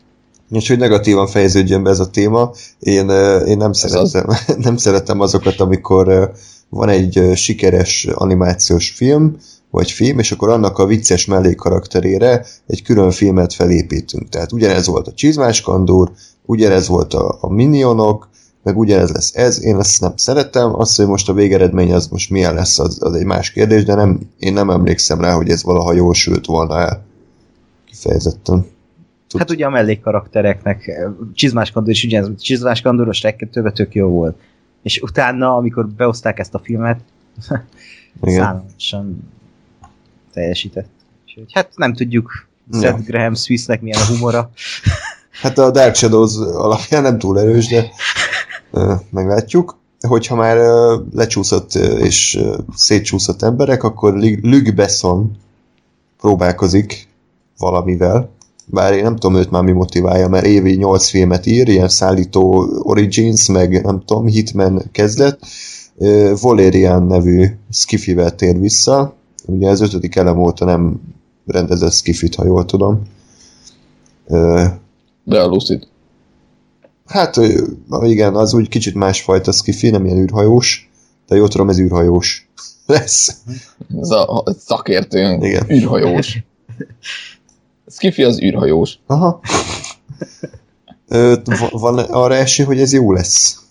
[0.49, 3.09] És hogy negatívan fejeződjön be ez a téma, én,
[3.47, 3.77] én nem, az?
[3.77, 4.27] szeretem,
[4.57, 6.31] nem szeretem azokat, amikor
[6.69, 9.37] van egy sikeres animációs film,
[9.69, 14.29] vagy film, és akkor annak a vicces mellékkarakterére egy külön filmet felépítünk.
[14.29, 16.11] Tehát ugyanez volt a Csizmás Kandúr,
[16.45, 18.29] ugyanez volt a, a Minionok,
[18.63, 22.29] meg ugyanez lesz ez, én ezt nem szeretem, azt, hogy most a végeredmény az most
[22.29, 25.63] milyen lesz, az, az egy más kérdés, de nem, én nem emlékszem rá, hogy ez
[25.63, 27.03] valaha jól sült volna el.
[27.85, 28.65] Kifejezetten.
[29.33, 34.07] Tud- Hát ugye a mellékkaraktereknek, eh, Csizmás Kandor is ugyanez, Csizmás Kandoros Rekkedőbe tök jó
[34.07, 34.39] volt.
[34.81, 36.99] És utána, amikor beoszták ezt a filmet,
[38.21, 39.31] szállalmasan
[40.33, 40.89] teljesített.
[41.25, 42.79] Úgyhogy, hát nem tudjuk Ja.
[42.79, 44.49] Seth Graham Swissnek milyen a humora.
[45.41, 47.89] Hát a Dark Shadows alapján nem túl erős, de
[49.09, 49.77] meglátjuk.
[50.07, 50.57] Hogyha már
[51.13, 52.39] lecsúszott és
[52.75, 55.37] szétcsúszott emberek, akkor Luc Besson
[56.19, 57.07] próbálkozik
[57.57, 58.29] valamivel.
[58.73, 62.65] Bár én nem tudom őt már mi motiválja, mert évi 8 filmet ír, ilyen szállító
[62.81, 65.39] Origins, meg nem tudom, Hitman kezdett.
[66.41, 69.13] Valerian nevű skifivel tér vissza.
[69.45, 71.01] Ugye az ötödik elem óta nem
[71.45, 73.01] rendezett skifit, ha jól tudom.
[75.23, 75.87] De a Lucid.
[77.05, 77.39] Hát
[78.01, 80.89] igen, az úgy kicsit másfajta skifi, nem ilyen űrhajós,
[81.27, 82.49] de jól tudom, ez űrhajós
[82.85, 83.41] lesz.
[84.01, 85.43] Ez a szakértőnk.
[85.43, 85.69] Igen.
[85.71, 86.37] űrhajós.
[87.87, 88.99] Skiffy az űrhajós.
[89.07, 89.39] Aha.
[91.07, 93.61] Ö, va- van arra esély, hogy ez jó lesz?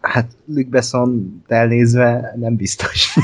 [0.00, 3.14] Hát Luc Besson elnézve nem biztos.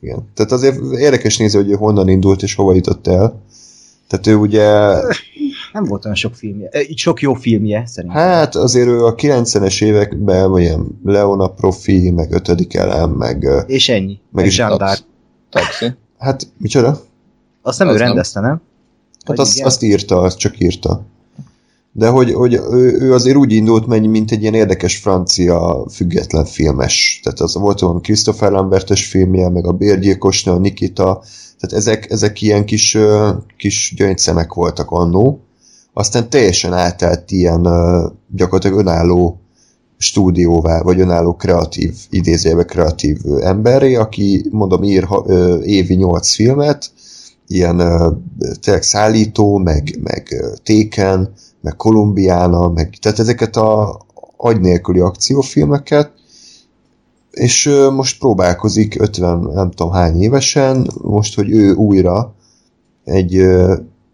[0.00, 0.28] Igen.
[0.34, 3.42] Tehát azért érdekes nézni, hogy honnan indult és hova jutott el.
[4.06, 4.66] Tehát ő ugye,
[5.72, 6.68] nem volt olyan sok filmje.
[6.88, 8.20] Így sok jó filmje, szerintem.
[8.20, 14.06] hát azért ő a 90-es években, ilyen Leona Profi, meg ötödik elem, meg És ennyi.
[14.06, 15.00] Meg Meg is d'Arc.
[15.50, 15.86] Taxi.
[16.18, 17.00] hát micsoda?
[17.62, 18.60] Azt nem Az ő rendezte, nem?
[19.26, 21.02] Hát azt, azt írta, azt csak írta.
[21.92, 26.44] De hogy, hogy ő, ő azért úgy indult, meg, mint egy ilyen érdekes francia független
[26.44, 27.20] filmes.
[27.22, 31.22] Tehát az volt olyan Christopher Lambertes filmje, meg a Bérgyilkosnő, a Nikita,
[31.58, 32.96] tehát ezek, ezek ilyen kis,
[33.56, 35.40] kis gyöngyszemek voltak annó.
[35.92, 37.62] Aztán teljesen átállt ilyen
[38.34, 39.40] gyakorlatilag önálló
[39.96, 45.08] stúdióvá, vagy önálló kreatív, idézőjelben kreatív emberré, aki, mondom, ír
[45.62, 46.90] évi nyolc filmet,
[47.48, 47.76] ilyen
[48.60, 54.00] tényleg szállító, meg, meg téken, meg Kolumbiána, meg, tehát ezeket a
[54.36, 56.12] agy nélküli akciófilmeket,
[57.30, 62.34] és most próbálkozik 50, nem tudom hány évesen, most, hogy ő újra
[63.04, 63.46] egy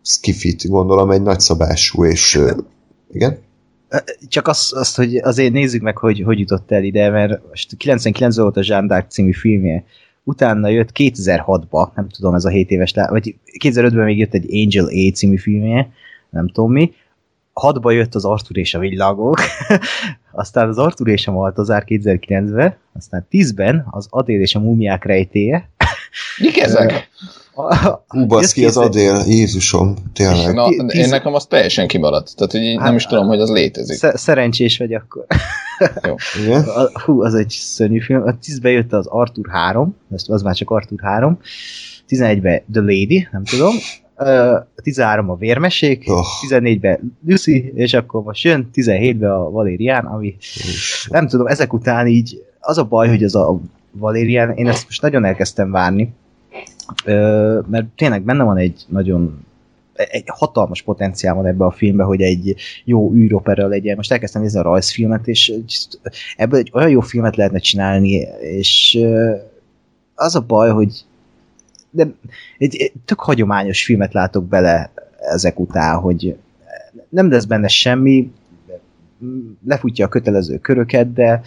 [0.03, 2.41] skifit, gondolom, egy nagyszabású, és
[3.13, 3.39] igen?
[4.29, 8.37] Csak azt, azt, hogy azért nézzük meg, hogy hogy jutott el ide, mert most 99
[8.37, 9.85] volt a d'Arc című filmje.
[10.25, 14.87] Utána jött 2006-ba, nem tudom, ez a 7 éves, vagy 2005-ben még jött egy Angel
[14.87, 15.91] A című filmje,
[16.31, 16.93] nem tudom mi.
[17.55, 19.41] 6-ba jött az Arthur és a villagok,
[20.33, 25.71] aztán az Arthur és a Maltazár 2009-ben, aztán 10-ben az Adél és a mumiák rejtéje.
[26.41, 27.09] Mik ezek?
[28.09, 30.55] Hú, baszki, az Adél, Jézusom, tényleg.
[30.55, 32.37] Na, én nekem az teljesen kimaradt.
[32.37, 33.97] Tehát, hogy így nem Hát- is tudom, hogy az létezik.
[33.97, 35.27] Sze- szerencsés vagy akkor.
[36.45, 36.63] Igen?
[36.63, 38.23] A- Hú, az egy szörnyű film.
[38.23, 41.39] A 10-ben jött az Arthur 3, az, az már csak Arthur 3.
[42.09, 43.75] 11-ben The Lady, nem tudom.
[44.17, 46.25] Ö, 13 a Vérmesék, Oh.
[46.49, 50.37] 14-ben Lucy, és akkor most jön 17-ben a Valérián, ami
[51.09, 53.61] nem tudom, ezek után így az a baj, hogy az a
[53.91, 56.13] Valérián, én ezt most nagyon elkezdtem várni,
[57.71, 59.45] mert tényleg benne van egy nagyon
[59.95, 63.97] egy hatalmas potenciál van ebbe a filmbe, hogy egy jó űropera legyen.
[63.97, 65.53] Most elkezdtem nézni a rajzfilmet, és
[66.37, 68.99] ebből egy olyan jó filmet lehetne csinálni, és
[70.15, 71.05] az a baj, hogy
[71.91, 72.13] de
[72.59, 76.37] egy, egy tök hagyományos filmet látok bele ezek után, hogy
[77.09, 78.31] nem lesz benne semmi,
[79.67, 81.41] lefutja a kötelező köröket, de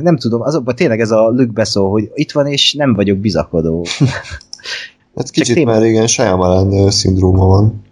[0.00, 3.86] nem tudom, azokban tényleg ez a Luke beszól, hogy itt van, és nem vagyok bizakodó.
[5.16, 5.74] Hát kicsit tényleg...
[5.74, 7.82] már régen Shyamalan szindróma van.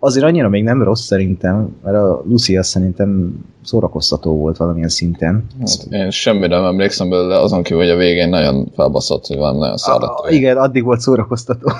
[0.00, 5.46] Azért annyira még nem rossz szerintem, mert a Lucy az szerintem szórakoztató volt valamilyen szinten.
[5.58, 9.58] Hát, én semmire nem emlékszem belőle, azon kívül, hogy a végén nagyon felbaszott, hogy valami
[9.58, 10.30] nagyon száradt.
[10.30, 11.72] Igen, addig volt szórakoztató.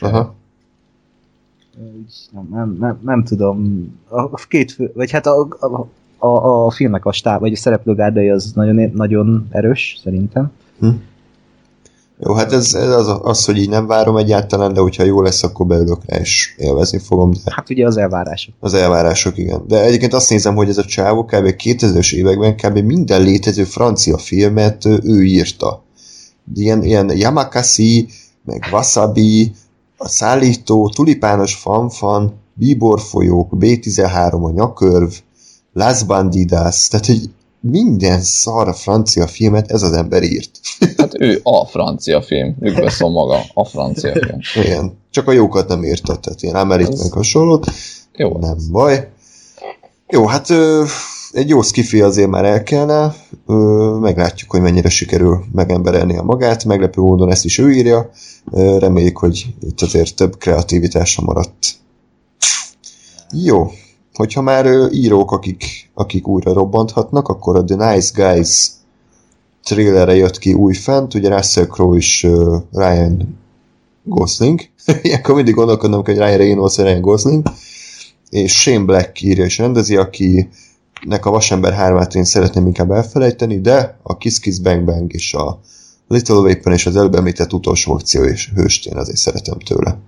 [0.00, 0.34] Aha.
[2.30, 3.88] Nem, nem, nem, nem tudom.
[4.08, 5.86] A két fő, vagy hát a, a,
[6.26, 10.52] a, a filmnek a stáb, vagy a szereplőgárdai az nagyon, nagyon erős, szerintem.
[10.78, 10.88] Hm.
[12.18, 15.42] Jó, hát ez, ez az, az, hogy így nem várom egyáltalán, de hogyha jó lesz,
[15.42, 17.30] akkor beülök rá, és élvezni fogom.
[17.30, 18.54] De hát ugye az elvárások.
[18.60, 19.64] Az elvárások, igen.
[19.66, 21.54] De egyébként azt nézem, hogy ez a csávó kb.
[21.58, 22.78] 2000-es években kb.
[22.78, 25.82] minden létező francia filmet ő írta.
[26.54, 28.08] Ilyen, ilyen Yamakasi,
[28.44, 29.52] meg Wasabi,
[29.96, 35.12] a szállító, tulipános fanfan, bíborfolyók, B13 a nyakörv,
[35.72, 37.30] Las Bandidas, tehát hogy
[37.70, 40.50] minden szar francia filmet ez az ember írt.
[40.96, 44.64] Hát ő a francia film, ők beszél maga, a francia film.
[44.64, 47.66] Igen, csak a jókat nem írta, tehát ilyen amerikai meg hasonlót.
[48.16, 48.38] Jó.
[48.38, 49.08] Nem baj.
[50.08, 50.84] Jó, hát ö,
[51.32, 53.14] egy jó skifi azért már el kellene,
[53.46, 53.54] ö,
[54.00, 58.10] meglátjuk, hogy mennyire sikerül megemberelni a magát, meglepő módon ezt is ő írja,
[58.50, 61.74] ö, reméljük, hogy itt azért több kreativitása maradt.
[63.30, 63.70] Jó,
[64.14, 68.70] hogyha már írók, akik, akik újra robbanthatnak, akkor a The Nice Guys
[69.62, 72.22] trailerre jött ki új fent, ugye Russell Crowe és
[72.72, 73.38] Ryan
[74.02, 74.60] Gosling.
[75.02, 77.42] Ilyenkor mindig gondolkodom, hogy Ryan Reynolds Ryan Gosling.
[78.30, 80.48] És Shane Black írja és rendezi, aki
[81.04, 85.34] nek a Vasember 3 én szeretném inkább elfelejteni, de a Kiss Kiss Bang Bang és
[85.34, 85.60] a
[86.08, 89.98] Little Weapon és az előbb említett utolsó akció és hőst én azért szeretem tőle.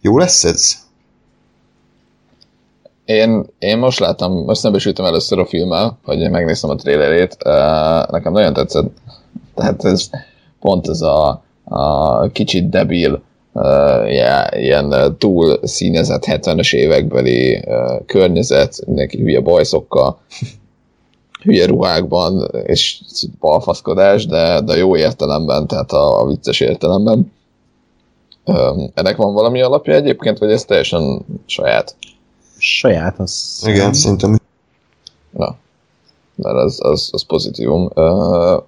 [0.00, 0.76] Jó lesz ez?
[3.04, 8.32] Én, én most láttam, most szembesültem először a filmmel, hogy megnéztem a trailerét, uh, nekem
[8.32, 8.90] nagyon tetszett.
[9.54, 10.10] Tehát ez
[10.60, 13.22] pont ez a, a kicsit debil,
[13.52, 14.12] uh,
[14.52, 20.18] ilyen túl színezett 70-es évekbeli uh, környezet, neki hülye bajszokkal,
[21.44, 23.00] hülye ruhákban, és
[23.40, 27.32] balfaszkodás, de, de jó értelemben, tehát a, a vicces értelemben.
[28.44, 31.96] Um, ennek van valami alapja egyébként, vagy ez teljesen saját?
[32.62, 33.62] Saját, az...
[33.66, 34.40] Igen, szerintem.
[35.30, 35.56] Na,
[36.34, 37.90] mert az, az, az pozitívum.
[37.94, 38.62] Uh,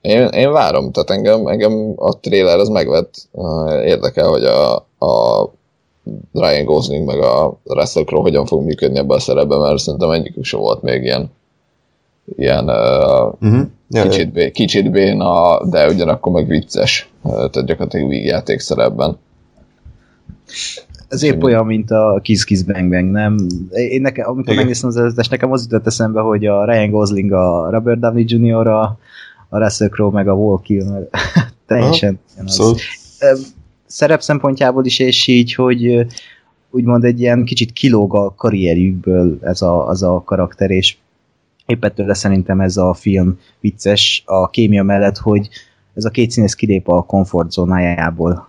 [0.00, 3.28] én, én várom, tehát engem, engem a trailer az megvett.
[3.30, 5.50] Uh, érdekel, hogy a, a
[6.32, 10.44] Ryan Gosling meg a Russell Crowe hogyan fog működni ebben a szerepben, mert szerintem egyikük
[10.44, 11.30] sem volt még ilyen
[12.36, 13.66] ilyen uh, uh-huh.
[13.88, 19.18] ja, kicsit, bé, kicsit béna, de ugyanakkor meg vicces, tehát gyakorlatilag vígjáték szerepben.
[21.12, 23.36] Ez épp olyan, mint a Kiss Kiss Bang Bang, nem?
[23.70, 27.70] Én nekem, amikor megnéztem az előzetes, nekem az jutott eszembe, hogy a Ryan Gosling a
[27.70, 28.98] Robert Downey Jr., a,
[29.48, 31.08] a Russell Crowe meg a Wall Kilmer.
[31.66, 32.18] Teljesen.
[32.46, 32.76] Szóval.
[33.86, 36.06] Szerep szempontjából is, és így, hogy
[36.70, 40.96] úgymond egy ilyen kicsit kilóg a karrierjükből ez a, az a karakter, és
[41.66, 45.48] éppen tőle szerintem ez a film vicces a kémia mellett, hogy
[45.94, 48.48] ez a két színész kilép a komfortzónájából.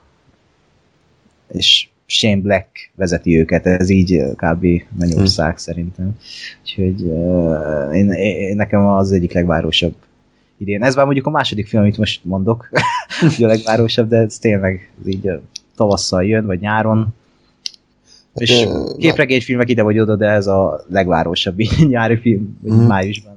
[1.47, 4.65] És Shane Black vezeti őket, ez így kb.
[4.99, 5.57] Mennyország hmm.
[5.57, 6.17] szerintem.
[6.61, 9.93] Úgyhogy uh, én, én, nekem az egyik legvárosabb
[10.57, 10.83] idén.
[10.83, 12.69] Ez már mondjuk a második film, amit most mondok,
[13.39, 15.31] a legvárosabb, de ez tényleg így
[15.75, 17.07] tavasszal jön, vagy nyáron.
[18.33, 21.55] És képregényfilmek ide vagy oda, de ez a legvárosabb
[21.87, 22.85] nyári film, hmm.
[22.85, 23.35] májusban.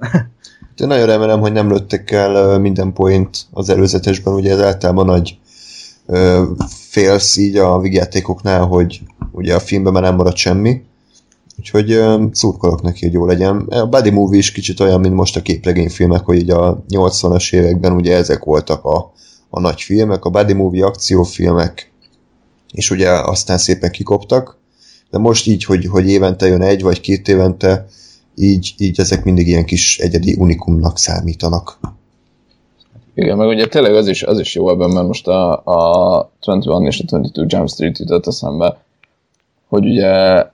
[0.77, 5.39] Én nagyon remélem, hogy nem lőttek el minden point az előzetesben, ugye ez általában nagy
[6.97, 9.01] félsz így a vigyátékoknál, hogy
[9.33, 10.83] ugye a filmben már nem marad semmi,
[11.59, 12.01] úgyhogy
[12.33, 13.57] szurkolok neki, hogy jó legyen.
[13.57, 17.93] A Buddy Movie is kicsit olyan, mint most a képregényfilmek, hogy így a 80-as években
[17.93, 19.13] ugye ezek voltak a,
[19.51, 21.93] a nagy filmek, a Buddy Movie akciófilmek,
[22.73, 24.59] és ugye aztán szépen kikoptak,
[25.11, 27.87] de most így, hogy, hogy évente jön egy vagy két évente,
[28.35, 31.79] így, így ezek mindig ilyen kis egyedi unikumnak számítanak.
[33.19, 36.87] Igen, meg ugye tényleg az is, az is jó ebben, mert most a, a 21
[36.87, 38.79] és a 22 Jump Street jutott eszembe,
[39.69, 40.45] hogy ugye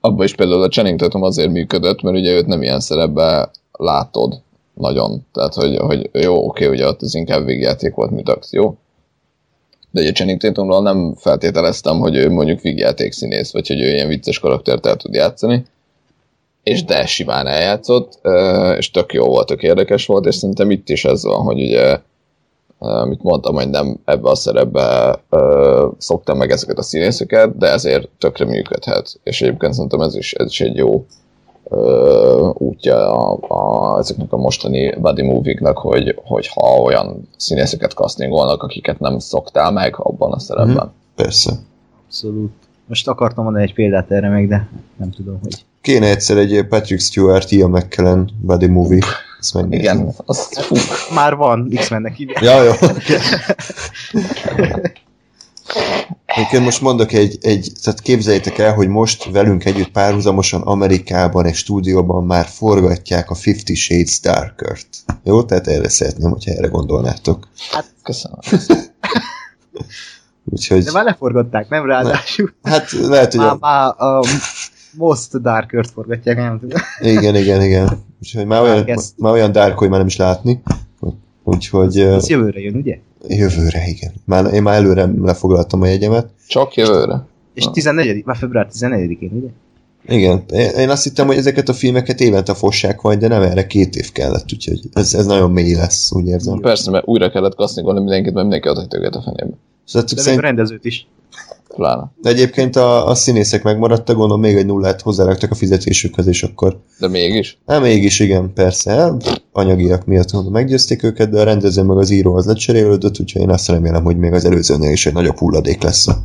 [0.00, 4.40] abban is például a Channing Tatum azért működött, mert ugye őt nem ilyen szerepbe látod
[4.74, 5.26] nagyon.
[5.32, 8.78] Tehát, hogy, hogy jó, oké, ugye ott az inkább végjáték volt, mint akció.
[9.90, 14.08] De ugye Channing Tatumról nem feltételeztem, hogy ő mondjuk végjáték színész, vagy hogy ő ilyen
[14.08, 15.64] vicces karaktert el tud játszani
[16.68, 18.20] és de simán eljátszott,
[18.76, 22.00] és tök jó volt, tök érdekes volt, és szerintem itt is ez van, hogy ugye
[22.78, 28.08] amit mondtam, hogy nem ebbe a szerepbe ö, szoktam meg ezeket a színészeket, de ezért
[28.18, 29.20] tökre működhet.
[29.22, 31.04] És egyébként szerintem ez is, ez is egy jó
[31.68, 38.62] ö, útja a, a, ezeknek a mostani buddy movie hogy, hogy ha olyan színészeket castingolnak,
[38.62, 40.74] akiket nem szoktál meg abban a szerepben.
[40.74, 40.88] Mm-hmm.
[41.14, 41.52] Persze.
[42.04, 42.67] Abszolút.
[42.88, 45.64] Most akartam mondani egy példát erre meg, de nem tudom, hogy...
[45.80, 49.04] Kéne egyszer egy Patrick Stewart, Ian McKellen buddy movie.
[49.40, 49.98] Ezt megnézem.
[49.98, 50.76] Igen, azt fú.
[51.14, 52.42] Már van, X-mennek hívják.
[52.42, 52.72] Ja, jó.
[56.24, 61.54] Egyébként most mondok egy, egy, tehát képzeljétek el, hogy most velünk együtt párhuzamosan Amerikában egy
[61.54, 64.88] stúdióban már forgatják a Fifty Shades Darker-t.
[65.24, 65.42] Jó?
[65.42, 67.48] Tehát erre szeretném, hogyha erre gondolnátok.
[68.02, 68.38] Köszönöm.
[70.48, 72.52] Úgyhogy, De már leforgatták, nem ráadásul.
[72.62, 74.24] hát lehet, hogy Már, a, már a
[74.96, 76.78] Most Darkert forgatják, nem tudom.
[77.00, 77.88] igen, igen, igen.
[78.22, 79.12] Úgyhogy már olyan, Elkezd.
[79.18, 80.62] már olyan dark, hogy már nem is látni.
[81.44, 82.98] Úgyhogy Ez jövőre jön, ugye?
[83.28, 84.12] jövőre, igen.
[84.24, 86.28] Már, én már előre lefoglaltam a jegyemet.
[86.48, 87.26] Csak jövőre.
[87.54, 89.48] És 14 már február 14-én, ugye?
[90.08, 90.44] Igen,
[90.78, 94.12] én azt hittem, hogy ezeket a filmeket évente fossák majd, de nem erre két év
[94.12, 96.60] kellett, úgyhogy ez, ez nagyon mély lesz, úgy érzem.
[96.60, 99.56] Persze, mert újra kellett castingolni mindenkit, mert mindenki adott őket a fenébe.
[99.84, 101.06] Szóval De még a szerint, rendezőt is.
[101.74, 102.12] Pláne.
[102.22, 106.80] de egyébként a, a színészek megmaradtak, gondolom még egy nullát hozzáraktak a fizetésükhez, és akkor
[106.98, 107.58] De mégis.
[107.66, 109.12] Hát mégis igen, persze,
[109.52, 113.50] anyagiak miatt mondom, meggyőzték őket, de a rendező meg az író az lecserélődött, úgyhogy én
[113.50, 116.22] azt remélem, hogy még az előzőnél is egy nagyobb hulladék lesz a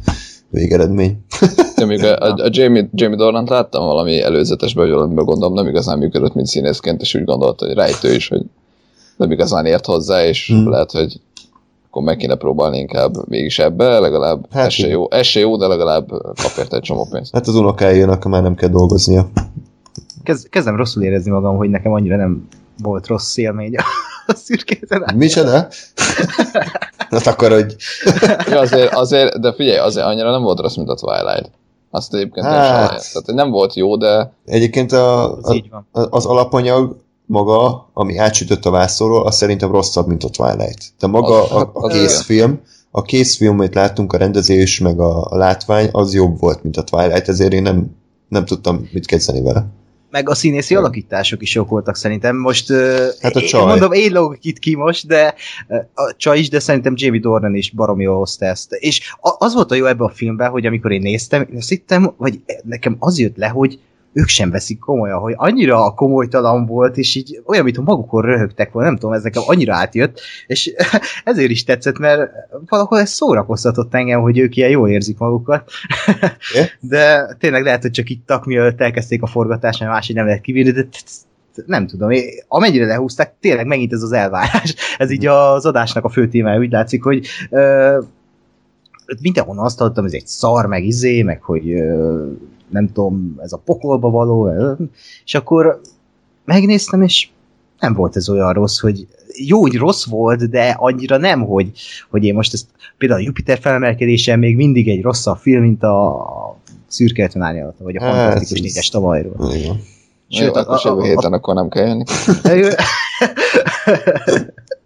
[0.54, 1.18] végeredmény.
[1.78, 5.68] De még a, a, a Jamie, Jamie Dornant láttam valami előzetesben, hogy valamiben gondolom nem
[5.68, 8.42] igazán működött, mint színészként, és úgy gondolta, hogy rejtő is, hogy
[9.18, 10.70] nem igazán ért hozzá, és Hmm.
[10.70, 11.20] lehet, hogy
[11.88, 15.58] akkor meg kéne próbálni inkább mégis ebbe, legalább Hát ez se jó, ez se jó,
[15.58, 17.34] de legalább kap érte egy csomó pénzt.
[17.34, 19.30] Hát az unokái jönnek, már nem kell dolgoznia.
[20.24, 22.48] Kezd, kezdem rosszul érezni magam, hogy nekem annyira nem
[22.82, 23.76] volt rossz élmény
[24.28, 25.14] a szürkészen.
[25.16, 25.68] Micsoda?
[27.14, 27.76] Hát akkor, hogy
[28.52, 31.52] Ja, azért, azért, de figyelj, azért annyira nem volt rossz, mint a Twilight.
[31.92, 32.56] Azt egyébként hát.
[32.56, 32.90] Hát.
[32.90, 35.58] nem Tehát nem volt jó, de egyébként a, a,
[35.92, 36.96] az alapanyag
[37.26, 40.84] maga, ami átsütött a vászorról, az szerintem rosszabb, mint a Twilight.
[41.00, 42.62] De maga Az- a, a az készfilm,
[42.92, 46.84] a készfilm, amit láttunk, a rendezés, meg a, a látvány, az jobb volt, mint a
[46.84, 47.96] Twilight, ezért én nem,
[48.28, 49.66] nem tudtam mit kezdeni vele.
[50.14, 52.38] Meg a színészi alakítások is jók voltak szerintem.
[52.38, 52.72] Most
[53.22, 53.66] Hát a én, csaj.
[53.66, 55.36] mondom, én lógok itt ki most, de
[55.94, 58.74] a csaj is, de szerintem Jamie Dornan is baromi jól hozta ezt.
[58.74, 62.14] És az volt a jó ebben a filmben, hogy amikor én néztem, én azt hittem,
[62.18, 63.80] vagy nekem az jött le, hogy
[64.14, 68.90] ők sem veszik komolyan, hogy annyira komolytalan volt, és így olyan, mintha magukon röhögtek volna,
[68.90, 70.74] nem tudom, ez nekem annyira átjött, és
[71.24, 72.32] ezért is tetszett, mert
[72.68, 75.72] valahol ez szórakoztatott engem, hogy ők ilyen jól érzik magukat.
[76.80, 80.72] De tényleg lehet, hogy csak ittak, mielőtt elkezdték a forgatást, mert máshogy nem lehet kibírni,
[80.72, 80.88] de
[81.66, 82.10] nem tudom,
[82.48, 84.76] amennyire lehúzták, tényleg megint ez az elvárás.
[84.98, 87.28] Ez így az adásnak a fő témája, úgy látszik, hogy
[89.22, 92.28] mindenhonnan azt hallottam, ez egy szar, meg izé, meg hogy ö,
[92.70, 94.50] nem tudom, ez a pokolba való,
[95.26, 95.82] és akkor
[96.46, 97.30] megnéztem, és
[97.80, 101.72] nem volt ez olyan rossz, hogy jó, hogy rossz volt, de annyira nem, hogy,
[102.10, 106.58] hogy én most ezt például a Jupiter felemelkedésen még mindig egy rosszabb film, mint a
[106.88, 109.54] szürke 50 árnyalata, vagy a Hát, fantasztikus négyes tavalyról.
[109.56, 109.82] Igen.
[110.30, 112.04] Sőt, Jó, akkor jövő héten akkor nem kell jönni.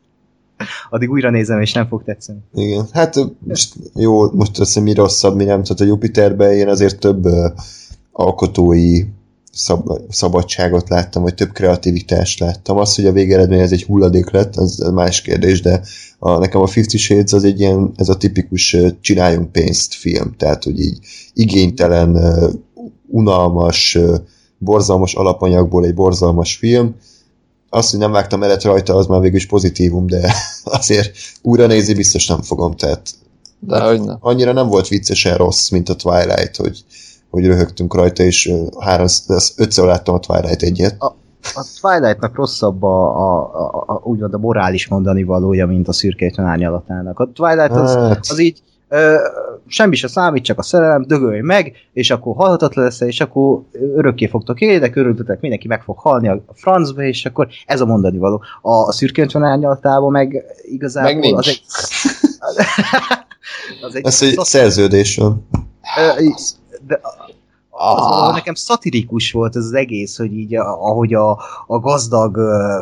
[0.90, 2.40] Addig újra nézem, és nem fog tetszeni.
[2.54, 6.68] Igen, hát most, jó, most azt hiszem, mi rosszabb, mi nem, tehát a Jupiterben én
[6.68, 7.52] azért több uh,
[8.12, 9.04] alkotói
[9.58, 12.78] szab, szabadságot láttam, vagy több kreativitást láttam.
[12.78, 15.82] Az, hogy a végeredmény ez egy hulladék lett, az más kérdés, de
[16.20, 20.64] a, nekem a Fifty Shades az egy ilyen, ez a tipikus csináljunk pénzt film, tehát
[20.64, 21.00] hogy így
[21.34, 22.18] igénytelen,
[23.08, 23.98] unalmas,
[24.58, 26.96] borzalmas alapanyagból egy borzalmas film,
[27.70, 30.34] azt, hogy nem vágtam elet rajta, az már végül is pozitívum, de
[30.80, 31.12] azért
[31.42, 33.10] újra nézi biztos nem fogom, tehát
[33.60, 34.14] De hogy ne.
[34.20, 36.84] annyira nem volt viccesen rossz, mint a Twilight, hogy,
[37.30, 40.96] hogy röhögtünk rajta, és három, az ötször láttam a Twilight egyet.
[41.54, 46.26] A Twilightnak rosszabb a, a, a, a, úgymond a morális mondani valója, mint a szürke
[46.26, 47.20] 50 árnyalatának.
[47.20, 48.26] A Twilight az, Hát.
[48.30, 49.16] az így ö,
[49.68, 53.62] semmi se számít, csak a szerelem, dögölj meg, és akkor halhatatlan lesz, és akkor
[53.96, 57.86] örökké fogtok élni, de körülöttetek mindenki meg fog halni a francba, és akkor ez a
[57.86, 58.44] mondani való.
[58.62, 61.38] A, a szürke 50 árnyalatában meg igazából Meg nincs.
[61.38, 61.62] az egy...
[63.82, 65.48] az egy Ez egy szerződés van.
[65.98, 66.24] Ö,
[66.88, 67.00] de
[67.78, 71.32] az valahol nekem szatirikus volt ez az egész, hogy így a, ahogy a,
[71.68, 72.38] a gazdag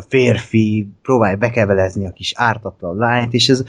[0.08, 3.62] férfi próbálja bekevelezni a kis ártatlan lányt, és ez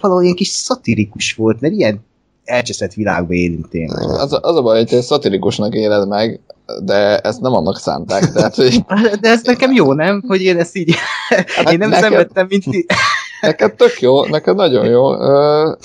[0.00, 2.04] valahol ilyen kis szatirikus volt, mert ilyen
[2.44, 4.08] elcseszett világba élünk tényleg.
[4.08, 6.40] Az, az a baj, hogy te szatirikusnak éled meg,
[6.82, 8.32] de ezt nem annak szánták.
[8.32, 8.84] Tehát, hogy
[9.20, 10.22] De ez nekem jó, nem?
[10.26, 10.94] Hogy én ezt így...
[11.28, 12.86] Hát én nem neked- szenvedtem, mint ti.
[13.40, 15.12] Neked tök jó, neked nagyon jó.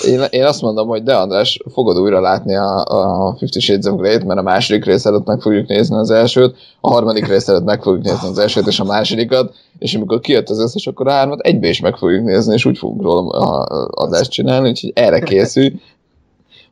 [0.07, 3.99] Én, én azt mondom, hogy de András, fogod újra látni a, a Fifty Shades of
[3.99, 7.63] Grey-t, mert a második rész előtt meg fogjuk nézni az elsőt, a harmadik rész előtt
[7.63, 11.11] meg fogjuk nézni az elsőt és a másodikat, és amikor kijött az összes, akkor a
[11.11, 15.73] hármat egybe is meg fogjuk nézni, és úgy fogunk róla adást csinálni, úgyhogy erre készülj.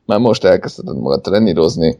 [0.06, 1.98] Már most elkezdheted magad trenírozni,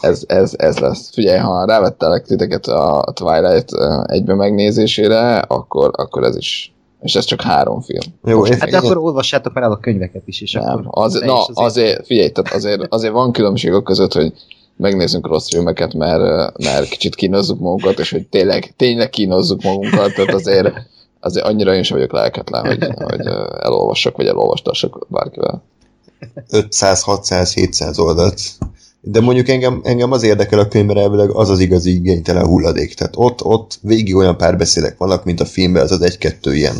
[0.00, 1.10] ez, ez, ez lesz.
[1.12, 3.70] Figyelj, ha rávettelek titeket a Twilight
[4.06, 8.14] egybe megnézésére, akkor, akkor ez is és ez csak három film.
[8.24, 8.74] Jó, Most, hát én...
[8.74, 10.84] akkor olvassátok már el a könyveket is, és nem, akkor...
[10.90, 11.58] Az, na, azért...
[11.58, 14.32] azért, figyelj, tehát azért, azért van különbség a között, hogy
[14.76, 20.34] megnézzünk rossz filmeket, mert, mert kicsit kínozzuk magunkat, és hogy tényleg, tényleg kínozzuk magunkat, tehát
[20.34, 20.72] azért,
[21.20, 23.26] azért annyira én sem vagyok lelketlen, hogy, hogy
[23.60, 25.62] elolvassak, vagy elolvastassak bárkivel.
[26.50, 28.40] 500, 600, 700 oldalt
[29.04, 32.94] de mondjuk engem, engem az érdekel a könyvben elvileg az az igazi igénytelen hulladék.
[32.94, 36.76] Tehát ott, ott végig olyan párbeszédek vannak, mint a filmben, az az egy-kettő ilyen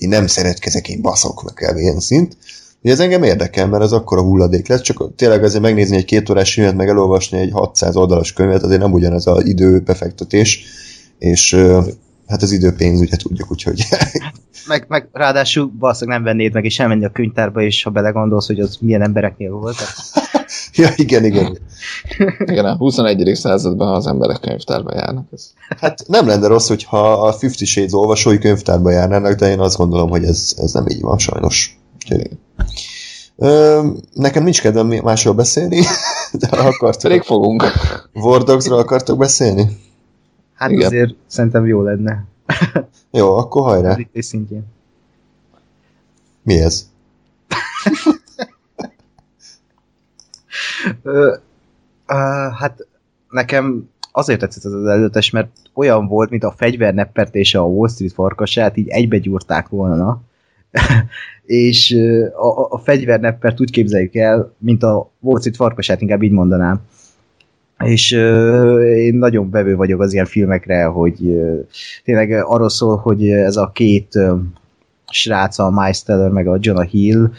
[0.00, 2.36] én nem szeretkezek, én baszok meg el ilyen szint.
[2.82, 6.04] Ugye ez engem érdekel, mert az akkor a hulladék lesz, csak tényleg azért megnézni egy
[6.04, 10.64] két órás filmet, meg elolvasni egy 600 oldalas könyvet, azért nem ugyanaz az időbefektetés,
[11.18, 11.56] és
[12.30, 13.86] hát az időpénz, ugye tudjuk, úgyhogy...
[14.66, 18.60] meg, meg ráadásul valószínűleg nem vennéd meg, és elmenni a könyvtárba, és ha belegondolsz, hogy
[18.60, 19.76] az milyen embereknél volt.
[20.74, 21.58] ja, igen, igen.
[22.52, 23.30] igen, a 21.
[23.34, 25.26] században az emberek könyvtárba járnak.
[25.32, 25.52] Ez.
[25.80, 30.10] Hát nem lenne rossz, hogyha a Fifty Shades olvasói könyvtárba járnának, de én azt gondolom,
[30.10, 31.78] hogy ez, ez nem így van sajnos.
[31.94, 32.30] Úgyhogy...
[33.36, 35.84] Ö, nekem nincs kedvem másról beszélni,
[36.40, 37.02] de akartok...
[37.02, 37.64] Pedig fogunk.
[38.12, 39.88] War Dogs-ról akartok beszélni?
[40.60, 40.86] Hát Igen.
[40.86, 42.24] azért szerintem jó lenne.
[43.18, 43.96] jó, akkor hajrá.
[44.14, 44.64] Az szintjén.
[46.42, 46.88] Mi ez?
[51.02, 51.36] Ö,
[52.08, 52.86] uh, hát
[53.28, 58.76] nekem azért tetszett az előttes, mert olyan volt, mint a fegyverneppertése a Wall Street farkasát,
[58.76, 60.22] így egybe gyúrták volna.
[61.44, 61.96] és
[62.34, 66.80] a, a fegyverneppert úgy képzeljük el, mint a Wall Street farkasát, inkább így mondanám.
[67.84, 68.12] És
[68.96, 71.40] én nagyon bevő vagyok az ilyen filmekre, hogy
[72.04, 74.38] tényleg arról szól, hogy ez a két uh,
[75.10, 77.30] srác, a Miles Teller meg a Jonah Hill,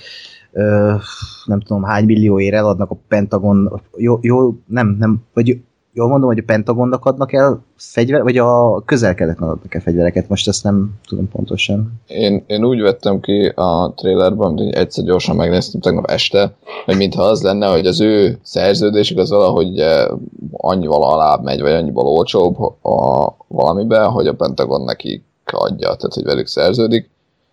[1.46, 5.62] nem tudom hány millióért eladnak a Pentagon, jó, jó nem, nem, vagy
[5.94, 10.48] jól mondom, hogy a Pentagonnak adnak el fegyver, vagy a közel-keleten adnak el fegyvereket, most
[10.48, 12.02] ezt nem tudom pontosan.
[12.08, 16.54] Én, én úgy vettem ki a trailerben, hogy egyszer gyorsan megnéztem tegnap este,
[16.86, 20.08] hogy mintha az lenne, hogy az ő szerződésük az valahogy eh,
[20.52, 26.24] annyival alább megy, vagy annyival olcsóbb a valamiben, hogy a Pentagon neki adja, tehát hogy
[26.24, 27.10] velük szerződik.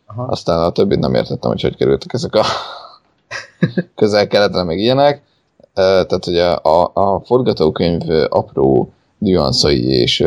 [0.07, 0.22] Aha.
[0.22, 2.45] Aztán a többit nem értettem, hogy hogy kerültek ezek a
[3.95, 5.22] közel-keletre, meg ilyenek.
[5.79, 10.24] Tehát, hogy a, a, a forgatókönyv apró nüanszai és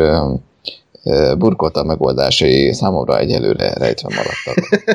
[1.38, 4.86] burkolta megoldásai számomra egyelőre rejtve maradtak.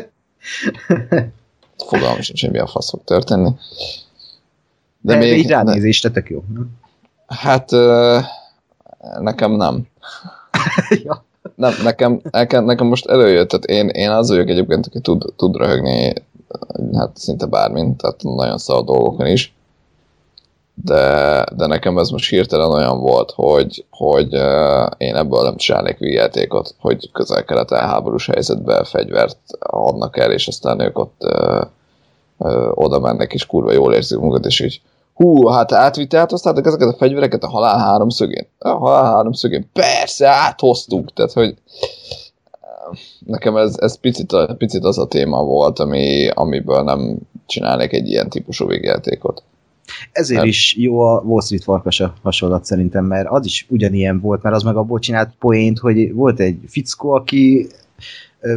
[1.88, 3.50] Fogalmam sincs, hogy mi a fasz fog történni.
[5.02, 5.38] De, De még...
[5.38, 6.44] Így ránézésre tök jó.
[7.28, 7.72] Hát
[9.20, 9.88] nekem nem.
[11.04, 11.26] ja.
[11.56, 15.56] Nem, nekem, nekem, nekem most előjött, tehát én, én az vagyok egyébként, aki tud, tud
[15.56, 16.14] röhögni
[16.94, 19.56] hát szinte bármint, tehát nagyon szar dolgokon is.
[20.84, 24.34] De, de nekem ez most hirtelen olyan volt, hogy, hogy
[24.98, 31.00] én ebből nem csinálnék vígjátékot, hogy közel-keleten háborús helyzetben fegyvert adnak el, és aztán ők
[31.00, 31.62] ott uh,
[32.38, 34.82] uh, oda mennek, és kurva jól érzik magukat, és így
[35.14, 38.48] hú, hát átvitte, áthoztátok ezeket a fegyvereket a halál háromszögén?
[38.60, 39.70] A halál háromszögén?
[39.74, 41.56] Persze, áthoztuk, tehát hogy
[43.26, 48.30] nekem ez, ez picit, picit az a téma volt, ami, amiből nem csinálnék egy ilyen
[48.30, 49.44] típusú végjátékot.
[50.12, 50.52] Ezért mert...
[50.52, 54.64] is jó a Wall Street farkasa hasonlat szerintem, mert az is ugyanilyen volt, mert az
[54.64, 57.68] meg abból csinált poént, hogy volt egy fickó, aki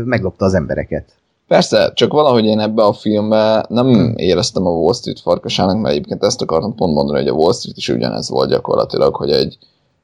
[0.05, 1.15] meglopta az embereket.
[1.51, 6.25] Persze, csak valahogy én ebbe a filmbe nem éreztem a Wall Street farkasának, mert egyébként
[6.25, 9.59] ezt akartam pont mondani, hogy a Wall Street is ugyanez volt gyakorlatilag, hogy egy,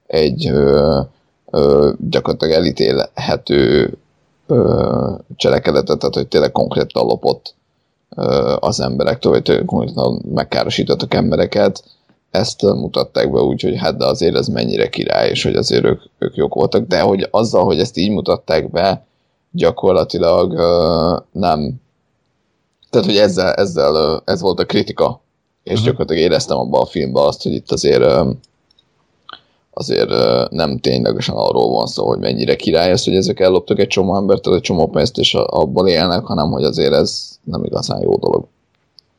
[0.07, 1.01] egy ö,
[1.51, 3.97] ö, gyakorlatilag elítélhető
[4.47, 7.55] ö, cselekedetet, tehát hogy tényleg konkrétan lopott
[8.59, 11.85] az emberektől, vagy konkrétan megkárosítottak embereket,
[12.31, 16.01] ezt mutatták be úgy, hogy hát de azért ez mennyire király, és hogy azért ők,
[16.19, 19.07] ők jók voltak, de hogy azzal, hogy ezt így mutatták be,
[19.51, 20.53] gyakorlatilag
[21.33, 21.81] nem
[22.91, 25.21] tehát, hogy ezzel, ezzel ez volt a kritika,
[25.62, 25.87] és uh-huh.
[25.87, 28.05] gyakorlatilag éreztem abban a filmben azt, hogy itt azért
[29.79, 30.11] azért
[30.51, 34.47] nem ténylegesen arról van szó, hogy mennyire király ez, hogy ezek elloptak egy csomó embert,
[34.47, 38.47] egy csomó pénzt, és abból élnek, hanem hogy azért ez nem igazán jó dolog.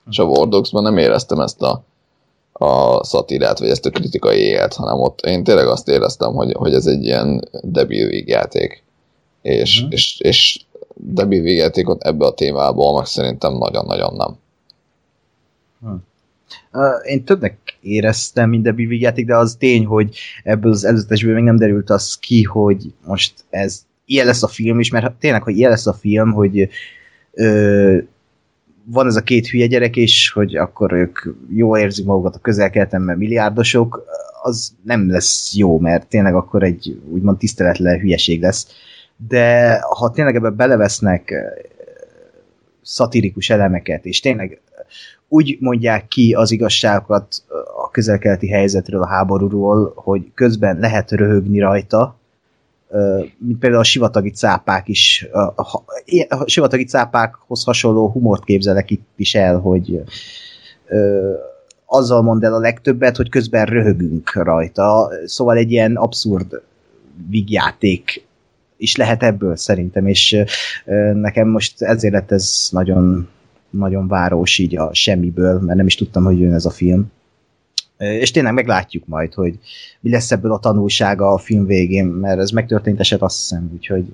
[0.10, 1.84] És a Wardogsban nem éreztem ezt a,
[2.52, 6.74] a szatirát, vagy ezt a kritikai élet, hanem ott én tényleg azt éreztem, hogy, hogy
[6.74, 8.84] ez egy ilyen debil vígjáték.
[9.42, 9.94] És, uh-huh.
[9.94, 14.38] és, és Debbie végjátékot ebbe a témából, meg szerintem nagyon-nagyon nem.
[15.82, 16.00] Uh,
[17.06, 21.58] én többnek éreztem, mint a játék, de az tény, hogy ebből az előzetesből még nem
[21.58, 25.70] derült az ki, hogy most ez ilyen lesz a film is, mert tényleg, hogy ilyen
[25.70, 26.70] lesz a film, hogy
[27.34, 27.98] ö,
[28.84, 31.20] van ez a két hülye gyerek is, hogy akkor ők
[31.50, 34.06] jól érzik magukat a közelkeleten, mert milliárdosok,
[34.42, 38.68] az nem lesz jó, mert tényleg akkor egy úgymond tiszteletlen hülyeség lesz.
[39.28, 41.34] De ha tényleg ebbe belevesznek
[42.82, 44.62] szatirikus elemeket, és tényleg
[45.28, 47.44] úgy mondják ki az igazságokat
[47.86, 52.16] a közelkeleti helyzetről, a háborúról, hogy közben lehet röhögni rajta,
[53.38, 55.28] mint például a sivatagi cápák is,
[56.30, 60.04] a sivatagi cápákhoz hasonló humort képzelek itt is el, hogy
[61.86, 65.10] azzal mond el a legtöbbet, hogy közben röhögünk rajta.
[65.26, 66.62] Szóval egy ilyen abszurd
[67.30, 68.26] vígjáték
[68.78, 70.44] is lehet ebből szerintem, és
[71.14, 73.28] nekem most ezért lett ez nagyon,
[73.78, 77.12] nagyon város így a semmiből, mert nem is tudtam, hogy jön ez a film.
[77.98, 79.60] És tényleg meglátjuk majd, hogy
[80.00, 84.06] mi lesz ebből a tanulsága a film végén, mert ez megtörtént eset azt hiszem, úgyhogy...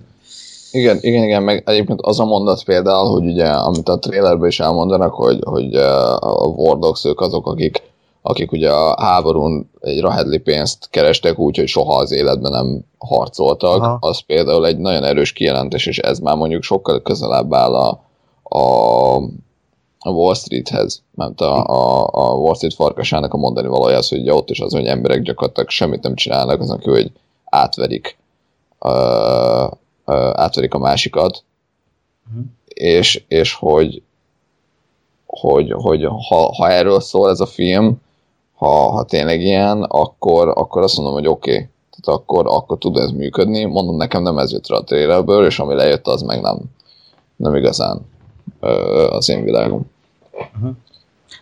[0.71, 4.59] Igen, igen, igen, meg egyébként az a mondat például, hogy ugye, amit a trailerben is
[4.59, 7.81] elmondanak, hogy, hogy a Wardogs ők azok, akik,
[8.21, 13.81] akik ugye a háborún egy rahedli pénzt kerestek úgy, hogy soha az életben nem harcoltak,
[13.81, 13.97] Aha.
[13.99, 17.89] az például egy nagyon erős kijelentés, és ez már mondjuk sokkal közelebb áll a,
[18.57, 19.21] a
[20.03, 24.19] a Wall Streethez, mert a, a, a Wall Street farkasának a mondani valója az, hogy
[24.19, 27.11] ugye ott is az, hogy emberek gyakorlatilag semmit nem csinálnak, azon hogy
[27.45, 28.17] átverik,
[28.79, 29.63] uh,
[30.05, 31.43] uh, átverik a másikat,
[32.29, 32.45] uh-huh.
[32.67, 34.01] és, és hogy,
[35.25, 38.01] hogy, hogy ha, ha erről szól ez a film,
[38.55, 41.67] ha, ha tényleg ilyen, akkor, akkor azt mondom, hogy oké, okay.
[41.89, 43.63] tehát akkor, akkor tud ez működni.
[43.63, 46.59] Mondom, nekem nem ez jött rá a trailerből, és ami lejött, az meg nem,
[47.35, 48.01] nem igazán
[49.09, 49.91] az én világom.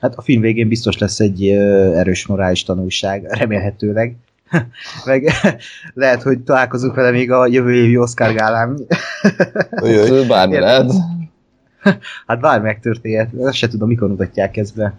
[0.01, 4.15] Hát a film végén biztos lesz egy erős morális tanulság, remélhetőleg.
[5.05, 5.31] Meg
[5.93, 8.79] lehet, hogy találkozunk vele még a jövő évi Oscar gálán.
[10.27, 10.91] Bármi lehet.
[12.27, 13.29] Hát bármi megtörténhet.
[13.39, 14.97] Ezt se tudom, mikor mutatják ezt be.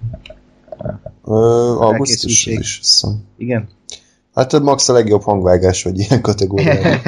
[1.22, 2.80] augusztus is.
[3.36, 3.68] Igen.
[4.34, 7.00] Hát max a legjobb hangvágás, vagy ilyen kategóriában.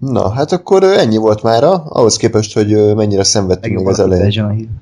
[0.00, 4.80] Na, hát akkor ennyi volt mára, ahhoz képest, hogy mennyire szenvedtünk még az elején.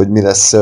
[0.00, 0.52] Hogy mi lesz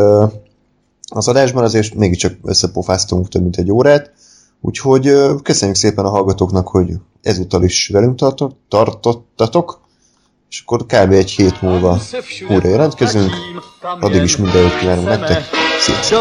[1.10, 4.12] az adásban, azért mégiscsak összepofáztunk több mint egy órát,
[4.60, 5.12] úgyhogy
[5.42, 6.90] köszönjük szépen a hallgatóknak, hogy
[7.22, 9.80] ezúttal is velünk tartott, tartottatok,
[10.50, 11.12] és akkor kb.
[11.12, 11.98] egy hét múlva
[12.48, 13.32] újra jelentkezünk,
[14.00, 15.44] addig is minden jót kívánunk nektek,
[15.80, 16.18] sziasztok!